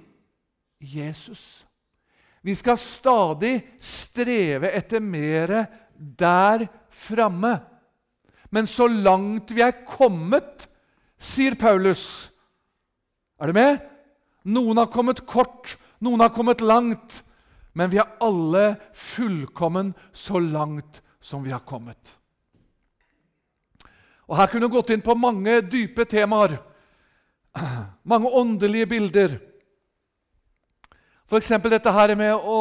Jesus. 0.78 1.66
Vi 2.40 2.54
skal 2.56 2.78
stadig 2.78 3.60
streve 3.82 4.70
etter 4.70 5.02
mer 5.02 5.66
der 5.96 6.68
framme. 6.90 7.58
Men 8.50 8.66
så 8.66 8.86
langt 8.88 9.50
vi 9.52 9.62
er 9.64 9.84
kommet, 9.84 10.68
sier 11.18 11.58
Paulus 11.58 12.30
Er 13.38 13.50
du 13.50 13.54
med? 13.54 13.82
Noen 14.48 14.80
har 14.80 14.88
kommet 14.90 15.20
kort, 15.26 15.76
noen 16.02 16.22
har 16.24 16.32
kommet 16.34 16.62
langt 16.64 17.20
men 17.78 17.90
vi 17.92 18.00
er 18.02 18.16
alle 18.18 18.76
fullkommen 18.92 19.92
så 20.12 20.40
langt 20.42 20.98
som 21.22 21.44
vi 21.44 21.52
har 21.54 21.62
kommet. 21.62 22.16
Og 24.26 24.34
Her 24.36 24.50
kunne 24.50 24.66
vi 24.66 24.74
gått 24.74 24.90
inn 24.90 25.04
på 25.04 25.14
mange 25.14 25.60
dype 25.62 26.02
temaer, 26.10 26.56
mange 28.12 28.32
åndelige 28.34 28.88
bilder. 28.90 29.36
F.eks. 31.28 31.50
dette 31.68 31.92
her 31.92 32.14
med 32.16 32.34
å 32.34 32.60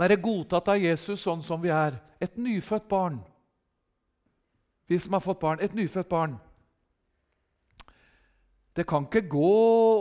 være 0.00 0.16
godtatt 0.16 0.70
av 0.72 0.80
Jesus 0.80 1.20
sånn 1.20 1.42
som 1.44 1.60
vi 1.60 1.68
er. 1.68 1.98
Et 2.22 2.36
nyfødt 2.40 2.88
barn. 2.88 3.20
Vi 4.88 4.98
som 4.98 5.12
har 5.12 5.24
fått 5.24 5.42
barn. 5.42 5.60
Et 5.60 5.74
nyfødt 5.76 6.08
barn. 6.08 6.38
Det 8.72 8.86
kan 8.88 9.04
ikke 9.04 9.26
gå 9.28 9.56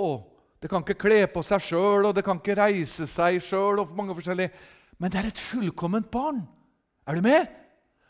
og 0.07 0.27
det 0.61 0.69
kan 0.69 0.83
ikke 0.85 0.99
kle 1.01 1.23
på 1.33 1.41
seg 1.41 1.63
sjøl, 1.65 2.05
og 2.05 2.13
det 2.13 2.21
kan 2.21 2.37
ikke 2.37 2.53
reise 2.59 3.07
seg 3.09 3.39
sjøl. 3.41 3.81
Men 3.81 5.09
det 5.09 5.17
er 5.17 5.29
et 5.31 5.41
fullkomment 5.41 6.11
barn. 6.13 6.43
Er 7.09 7.17
du 7.17 7.25
med? 7.25 7.49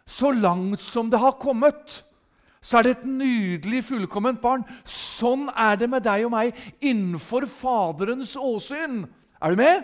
Så 0.04 0.34
langt 0.36 0.82
som 0.84 1.08
det 1.10 1.22
har 1.22 1.40
kommet, 1.40 2.02
så 2.62 2.78
er 2.78 2.86
det 2.86 2.92
et 2.92 3.08
nydelig, 3.10 3.84
fullkomment 3.90 4.42
barn. 4.42 4.62
Sånn 4.86 5.48
er 5.58 5.80
det 5.82 5.90
med 5.90 6.06
deg 6.06 6.28
og 6.28 6.34
meg 6.36 6.58
innenfor 6.78 7.48
Faderens 7.50 8.36
åsyn. 8.38 9.02
Er 9.42 9.54
du 9.54 9.62
med? 9.64 9.82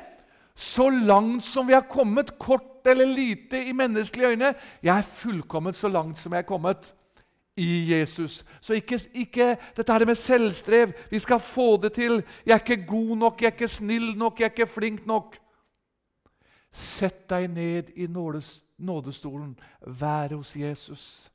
Så 0.57 0.89
langt 0.89 1.45
som 1.45 1.67
vi 1.67 1.73
har 1.73 1.88
kommet, 1.89 2.36
kort 2.38 2.86
eller 2.88 3.09
lite 3.09 3.59
i 3.67 3.73
menneskelige 3.75 4.30
øyne 4.30 4.53
Jeg 4.82 4.97
er 4.97 5.01
fullkomment 5.01 5.75
så 5.75 5.89
langt 5.91 6.17
som 6.17 6.34
jeg 6.34 6.39
er 6.45 6.47
kommet 6.47 6.93
i 7.57 7.91
Jesus. 7.91 8.45
Så 8.61 8.73
ikke, 8.73 8.99
ikke 9.13 9.57
dette 9.78 9.93
her 9.93 10.05
med 10.05 10.15
selvstrev. 10.15 10.93
Vi 11.09 11.19
skal 11.19 11.39
få 11.39 11.82
det 11.82 11.93
til. 11.93 12.23
'Jeg 12.45 12.53
er 12.53 12.59
ikke 12.59 12.86
god 12.86 13.17
nok, 13.17 13.41
jeg 13.41 13.47
er 13.47 13.51
ikke 13.51 13.67
snill 13.67 14.17
nok, 14.17 14.39
jeg 14.39 14.45
er 14.45 14.49
ikke 14.49 14.67
flink 14.67 15.05
nok.' 15.05 15.38
Sett 16.71 17.30
deg 17.30 17.49
ned 17.49 17.84
i 17.95 18.07
nådestolen. 18.78 19.59
Vær 19.82 20.36
hos 20.36 20.55
Jesus. 20.55 21.32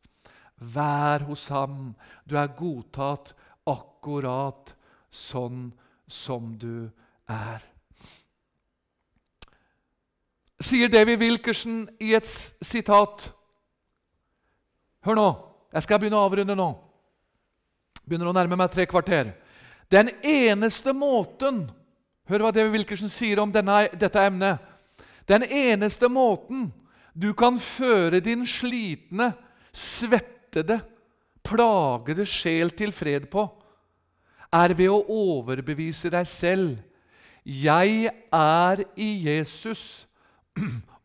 Vær 0.63 1.27
hos 1.27 1.49
ham. 1.51 1.93
Du 2.29 2.37
er 2.39 2.53
godtatt 2.55 3.35
akkurat 3.69 4.75
sånn 5.11 5.71
som 6.07 6.55
du 6.59 6.89
er. 7.31 7.63
Sier 10.63 10.91
Davy 10.93 11.17
Wilkerson 11.19 11.87
i 12.01 12.13
et 12.15 12.29
sitat 12.29 13.31
Hør 15.03 15.19
nå. 15.19 15.29
Jeg 15.75 15.83
skal 15.83 15.99
begynne 15.99 16.21
å 16.21 16.27
avrunde 16.29 16.55
nå. 16.55 16.69
Begynner 18.07 18.31
å 18.31 18.35
nærme 18.37 18.59
meg 18.61 18.71
tre 18.71 18.85
kvarter. 18.87 19.33
Den 19.91 20.13
eneste 20.23 20.95
måten 20.95 21.65
Hør 22.31 22.45
hva 22.45 22.53
Davy 22.55 22.71
Wilkerson 22.77 23.11
sier 23.11 23.41
om 23.43 23.51
denne, 23.51 23.89
dette 23.99 24.23
emnet. 24.23 24.63
Den 25.27 25.43
eneste 25.43 26.09
måten 26.09 26.69
du 27.13 27.33
kan 27.37 27.59
føre 27.61 28.23
din 28.25 28.47
slitne, 28.49 29.33
svettede, 30.53 30.81
plagede 31.43 32.27
sjel 32.27 32.71
til 32.71 32.93
fred 32.93 33.29
på, 33.31 33.49
er 34.53 34.75
ved 34.77 34.91
å 34.93 35.01
overbevise 35.09 36.11
deg 36.13 36.27
selv. 36.29 36.77
Jeg 37.45 38.13
er 38.31 38.85
i 38.97 39.25
Jesus, 39.27 40.07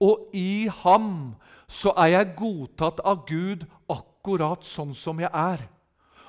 og 0.08 0.28
i 0.36 0.68
ham 0.84 1.36
så 1.68 1.94
er 1.98 2.14
jeg 2.14 2.36
godtatt 2.38 3.00
av 3.04 3.26
Gud 3.28 3.66
akkurat 3.90 4.64
sånn 4.68 4.94
som 4.94 5.20
jeg 5.20 5.32
er. 5.32 5.64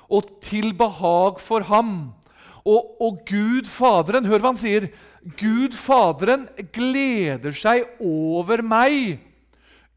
Og 0.09 0.39
til 0.41 0.73
behag 0.73 1.39
for 1.39 1.61
ham. 1.69 2.15
Og, 2.65 2.95
og 2.99 3.19
Gud 3.27 3.67
Faderen, 3.69 4.25
hør 4.25 4.41
hva 4.41 4.51
han 4.51 4.59
sier. 4.59 4.89
Gud 5.37 5.75
Faderen 5.77 6.47
gleder 6.73 7.53
seg 7.55 7.85
over 8.01 8.63
meg, 8.65 9.19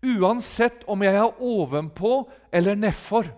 uansett 0.02 0.84
om 0.90 1.02
jeg 1.04 1.14
er 1.14 1.42
ovenpå 1.42 2.14
eller 2.52 2.78
nedfor. 2.78 3.28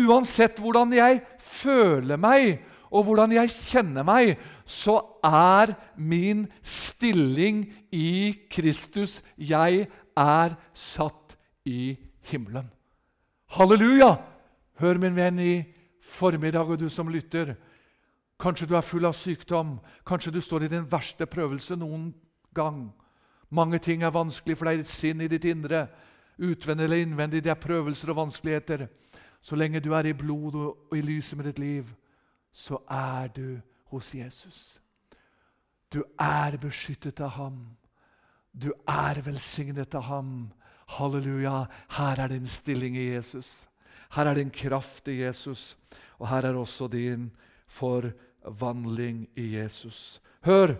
Uansett 0.00 0.60
hvordan 0.62 0.92
jeg 0.96 1.20
føler 1.38 2.20
meg 2.20 2.62
og 2.92 3.06
hvordan 3.08 3.32
jeg 3.32 3.52
kjenner 3.52 4.04
meg, 4.04 4.36
så 4.68 4.98
er 5.24 5.74
min 5.96 6.44
stilling 6.62 7.64
i 7.92 8.36
Kristus 8.52 9.22
Jeg 9.36 9.88
er 10.16 10.56
satt 10.74 11.36
i 11.64 11.96
himmelen. 12.28 12.68
Halleluja! 13.56 14.16
Hør, 14.80 14.98
min 14.98 15.16
venn, 15.16 15.38
i 15.38 15.64
formiddag, 16.02 16.68
og 16.68 16.80
du 16.80 16.88
som 16.90 17.08
lytter. 17.08 17.54
Kanskje 18.40 18.66
du 18.68 18.76
er 18.76 18.84
full 18.84 19.06
av 19.06 19.14
sykdom. 19.16 19.76
Kanskje 20.04 20.32
du 20.34 20.40
står 20.42 20.66
i 20.66 20.72
din 20.72 20.88
verste 20.90 21.28
prøvelse 21.30 21.76
noen 21.78 22.10
gang. 22.56 22.90
Mange 23.52 23.78
ting 23.78 24.02
er 24.02 24.14
vanskelig 24.14 24.56
for 24.56 24.68
deg 24.68 24.80
ditt 24.80 24.88
sinn, 24.88 25.20
i 25.20 25.28
ditt 25.28 25.44
indre. 25.44 25.86
Utvendig 26.40 26.86
eller 26.86 27.02
innvendig, 27.04 27.42
det 27.44 27.52
er 27.52 27.60
prøvelser 27.60 28.10
og 28.10 28.22
vanskeligheter. 28.22 28.86
Så 29.42 29.58
lenge 29.58 29.82
du 29.84 29.90
er 29.92 30.08
i 30.08 30.16
blod 30.16 30.56
og 30.56 30.96
i 30.96 31.02
lyset 31.04 31.36
med 31.36 31.50
ditt 31.50 31.60
liv, 31.60 31.90
så 32.52 32.78
er 32.88 33.28
du 33.34 33.60
hos 33.92 34.14
Jesus. 34.14 34.80
Du 35.92 36.00
er 36.20 36.56
beskyttet 36.56 37.20
av 37.20 37.34
ham. 37.36 37.58
Du 38.52 38.70
er 38.88 39.20
velsignet 39.24 39.94
av 39.94 40.06
ham. 40.08 40.32
Halleluja. 40.96 41.66
Her 41.98 42.20
er 42.24 42.32
din 42.32 42.48
stilling 42.48 42.96
i 42.96 43.10
Jesus. 43.12 43.66
Her 44.16 44.30
er 44.30 44.40
din 44.40 44.50
kraft 44.50 45.08
i 45.08 45.20
Jesus. 45.20 45.76
Og 46.18 46.28
her 46.28 46.48
er 46.48 46.56
også 46.56 46.88
din 46.88 47.30
forvandling 47.66 49.26
i 49.36 49.56
Jesus. 49.58 50.20
Hør! 50.44 50.76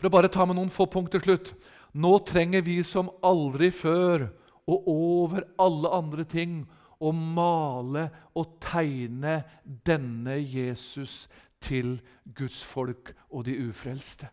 For 0.00 0.08
å 0.08 0.14
bare 0.14 0.32
ta 0.32 0.46
med 0.48 0.56
noen 0.56 0.72
få 0.72 0.86
punkter 0.88 1.20
slutt. 1.20 1.52
Nå 1.92 2.14
trenger 2.24 2.64
vi 2.64 2.78
som 2.86 3.10
aldri 3.26 3.68
før 3.74 4.30
og 4.70 4.88
over 4.88 5.44
alle 5.60 5.90
andre 5.92 6.24
ting 6.24 6.62
å 7.00 7.12
male 7.12 8.06
og 8.36 8.56
tegne 8.64 9.42
denne 9.84 10.38
Jesus 10.40 11.26
til 11.60 11.98
Guds 12.24 12.62
folk 12.64 13.12
og 13.28 13.44
de 13.44 13.58
ufrelste. 13.68 14.30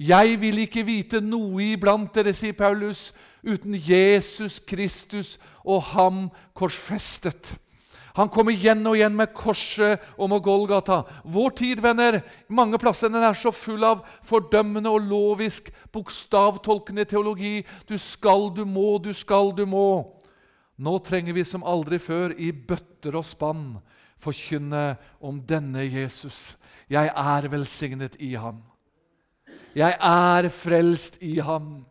Jeg 0.00 0.38
vil 0.40 0.62
ikke 0.64 0.82
vite 0.86 1.20
noe 1.20 1.74
iblant 1.74 2.10
dere, 2.16 2.32
sier 2.34 2.56
Paulus, 2.56 3.10
uten 3.44 3.76
Jesus 3.76 4.58
Kristus 4.64 5.36
og 5.62 5.84
ham 5.92 6.22
korsfestet. 6.56 7.52
Han 8.16 8.30
kommer 8.32 8.54
igjen 8.54 8.82
og 8.88 8.96
igjen 8.98 9.16
med 9.16 9.34
korset 9.36 10.02
og 10.16 10.30
med 10.32 10.42
Golgata. 10.42 11.02
Vår 11.24 11.54
tid, 11.60 11.82
venner, 11.82 12.20
mange 12.48 12.78
plasser 12.82 13.12
den 13.12 13.22
er 13.22 13.36
så 13.38 13.52
full 13.54 13.84
av 13.86 14.02
fordømmende 14.26 14.90
og 14.90 15.06
lovisk, 15.06 15.70
bokstavtolkende 15.94 17.06
teologi. 17.10 17.60
Du 17.86 17.96
skal, 17.98 18.48
du 18.54 18.64
må, 18.66 18.98
du 18.98 19.12
skal, 19.14 19.54
du 19.54 19.62
må. 19.68 20.16
Nå 20.80 20.96
trenger 21.04 21.36
vi 21.36 21.44
som 21.44 21.66
aldri 21.66 22.00
før 22.00 22.34
i 22.40 22.50
bøtter 22.52 23.18
og 23.20 23.26
spann 23.28 23.78
forkynne 24.20 24.96
om 25.20 25.40
denne 25.46 25.84
Jesus. 25.86 26.56
Jeg 26.90 27.12
er 27.14 27.48
velsignet 27.52 28.16
i 28.20 28.34
ham. 28.34 28.62
Jeg 29.76 29.94
er 30.02 30.48
frelst 30.50 31.20
i 31.22 31.38
ham. 31.38 31.84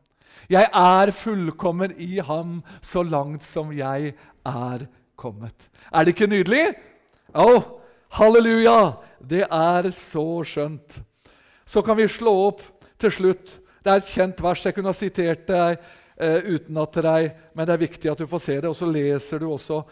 Jeg 0.49 0.67
er 0.73 1.11
fullkommen 1.15 1.93
i 2.01 2.19
ham 2.25 2.59
så 2.81 3.03
langt 3.05 3.45
som 3.45 3.71
jeg 3.71 4.15
er 4.45 4.87
kommet. 5.15 5.68
Er 5.91 6.05
det 6.05 6.15
ikke 6.15 6.29
nydelig? 6.29 6.65
Å, 7.33 7.45
oh, 7.45 7.69
halleluja! 8.19 8.79
Det 9.19 9.43
er 9.45 9.89
så 9.95 10.25
skjønt. 10.47 10.99
Så 11.69 11.83
kan 11.85 11.97
vi 11.99 12.07
slå 12.09 12.33
opp 12.47 12.61
til 12.99 13.13
slutt. 13.13 13.55
Det 13.83 13.91
er 13.91 14.01
et 14.01 14.11
kjent 14.11 14.43
vers. 14.43 14.63
Jeg 14.65 14.75
kunne 14.75 14.91
ha 14.91 14.97
sitert 14.97 15.47
det 15.49 15.63
uten 15.69 15.97
utenat 16.19 16.91
til 16.91 17.05
deg, 17.05 17.27
men 17.55 17.67
det 17.67 17.73
er 17.73 17.85
viktig 17.85 18.09
at 18.11 18.19
du 18.19 18.27
får 18.27 18.41
se 18.43 18.55
det. 18.59 18.67
Og 18.67 18.75
så 18.75 18.87
leser 18.89 19.39
du 19.39 19.47
også 19.47 19.83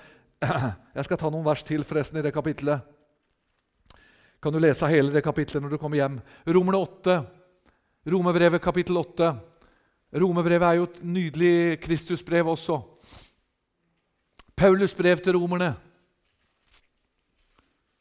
Jeg 0.97 1.05
skal 1.07 1.19
ta 1.19 1.29
noen 1.31 1.45
vers 1.45 1.63
til 1.65 1.85
forresten 1.87 2.19
i 2.19 2.25
det 2.25 2.33
kapitlet. 2.35 2.83
Kan 4.43 4.53
du 4.53 4.59
lese 4.61 4.89
hele 4.91 5.13
det 5.13 5.23
kapitlet 5.25 5.63
når 5.63 5.73
du 5.73 5.79
kommer 5.81 5.97
hjem? 5.97 6.19
Romerne 6.45 6.81
8. 6.83 7.15
Romerbrevet 8.11 8.61
kapittel 8.61 8.99
8. 8.99 9.31
Romerbrevet 10.21 10.67
er 10.67 10.77
jo 10.77 10.85
et 10.87 10.99
nydelig 11.03 11.79
Kristusbrev 11.83 12.51
også. 12.53 12.77
Paulus 14.57 14.95
brev 14.95 15.17
til 15.17 15.37
romerne, 15.37 15.75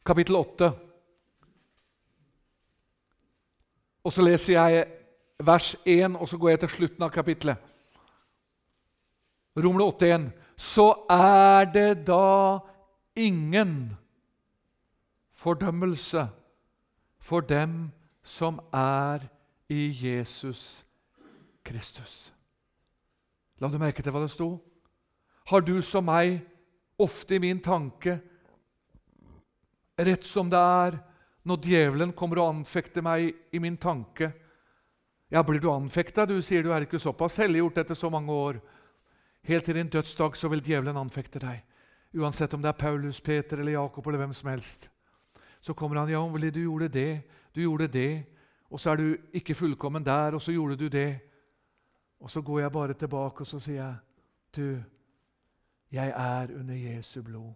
kapittel 0.06 0.36
8. 0.36 0.70
Og 4.04 4.12
så 4.12 4.22
leser 4.22 4.52
jeg 4.52 4.86
vers 5.44 5.76
1, 5.84 6.16
og 6.16 6.28
så 6.28 6.38
går 6.38 6.48
jeg 6.48 6.60
til 6.62 6.68
slutten 6.68 7.04
av 7.04 7.10
kapittelet. 7.12 7.60
Romerne 9.56 9.84
8,1. 9.84 10.30
Så 10.56 10.86
er 11.12 11.68
det 11.74 12.06
da 12.06 12.58
ingen 13.16 13.96
fordømmelse 15.32 16.28
for 17.20 17.40
dem 17.40 17.90
som 18.22 18.62
er 18.72 19.28
i 19.68 19.90
Jesus 19.92 20.86
Kristus. 21.64 22.32
La 23.60 23.68
du 23.68 23.76
merke 23.78 24.00
til 24.02 24.16
hva 24.16 24.24
det 24.24 24.32
sto? 24.32 24.54
Har 25.46 25.60
du 25.60 25.78
som 25.82 26.04
meg 26.06 26.40
ofte 26.98 27.36
i 27.36 27.38
min 27.38 27.60
tanke, 27.62 28.18
rett 29.96 30.24
som 30.26 30.48
det 30.50 30.58
er, 30.58 30.96
når 31.46 31.68
djevelen 31.70 32.14
kommer 32.18 32.40
og 32.42 32.50
anfekter 32.56 33.04
meg 33.06 33.30
i 33.54 33.60
min 33.62 33.76
tanke 33.78 34.32
Ja, 35.30 35.42
blir 35.42 35.58
du 35.58 35.68
anfekta? 35.70 36.22
Du 36.26 36.38
sier 36.42 36.62
du 36.62 36.70
er 36.70 36.84
ikke 36.86 37.00
såpass 37.02 37.40
helliggjort 37.42 37.80
etter 37.82 37.98
så 37.98 38.06
mange 38.10 38.30
år. 38.30 38.60
Helt 39.42 39.64
til 39.66 39.74
din 39.74 39.88
dødsdag 39.90 40.36
så 40.38 40.46
vil 40.52 40.62
djevelen 40.62 40.98
anfekte 40.98 41.40
deg. 41.42 41.64
Uansett 42.14 42.54
om 42.54 42.62
det 42.62 42.70
er 42.70 42.78
Paulus, 42.78 43.18
Peter 43.20 43.58
eller 43.58 43.74
Jakob 43.74 44.06
eller 44.06 44.22
hvem 44.22 44.34
som 44.34 44.50
helst. 44.50 44.88
Så 45.60 45.74
kommer 45.74 45.98
han. 45.98 46.08
'Ja, 46.08 46.22
Willy, 46.22 46.50
du 46.50 46.60
gjorde 46.60 46.88
det, 46.88 47.22
du 47.54 47.60
gjorde 47.60 47.88
det.' 47.88 48.24
Og 48.70 48.80
så 48.80 48.90
er 48.90 48.96
du 48.96 49.16
ikke 49.32 49.54
fullkommen 49.54 50.04
der, 50.04 50.34
og 50.34 50.42
så 50.42 50.52
gjorde 50.52 50.76
du 50.76 50.88
det. 50.88 51.18
Og 52.20 52.30
så 52.30 52.40
går 52.40 52.60
jeg 52.60 52.72
bare 52.72 52.94
tilbake 52.94 53.40
og 53.40 53.46
så 53.46 53.58
sier 53.58 53.82
jeg, 53.82 53.94
'Du, 54.54 54.82
jeg 55.92 56.08
er 56.08 56.58
under 56.58 56.74
Jesu 56.74 57.22
blod.' 57.22 57.54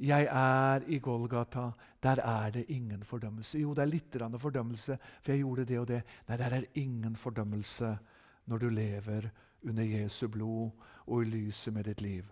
Jeg 0.00 0.28
er 0.30 0.80
i 0.86 0.98
Golgata. 0.98 1.70
Der 2.02 2.16
er 2.22 2.50
det 2.50 2.64
ingen 2.68 3.04
fordømmelse. 3.04 3.58
Jo, 3.58 3.74
det 3.74 3.82
er 3.82 3.86
litt 3.86 4.16
fordømmelse, 4.38 4.98
for 5.20 5.32
jeg 5.32 5.38
gjorde 5.40 5.64
det 5.64 5.78
og 5.78 5.88
det. 5.88 6.02
Nei, 6.28 6.36
der 6.36 6.54
er 6.56 6.64
ingen 6.74 7.16
fordømmelse 7.16 7.98
når 8.46 8.58
du 8.58 8.68
lever 8.68 9.30
under 9.62 9.82
Jesu 9.82 10.28
blod 10.28 10.70
og 11.06 11.22
i 11.22 11.24
lyset 11.24 11.74
med 11.74 11.84
ditt 11.84 12.00
liv. 12.00 12.24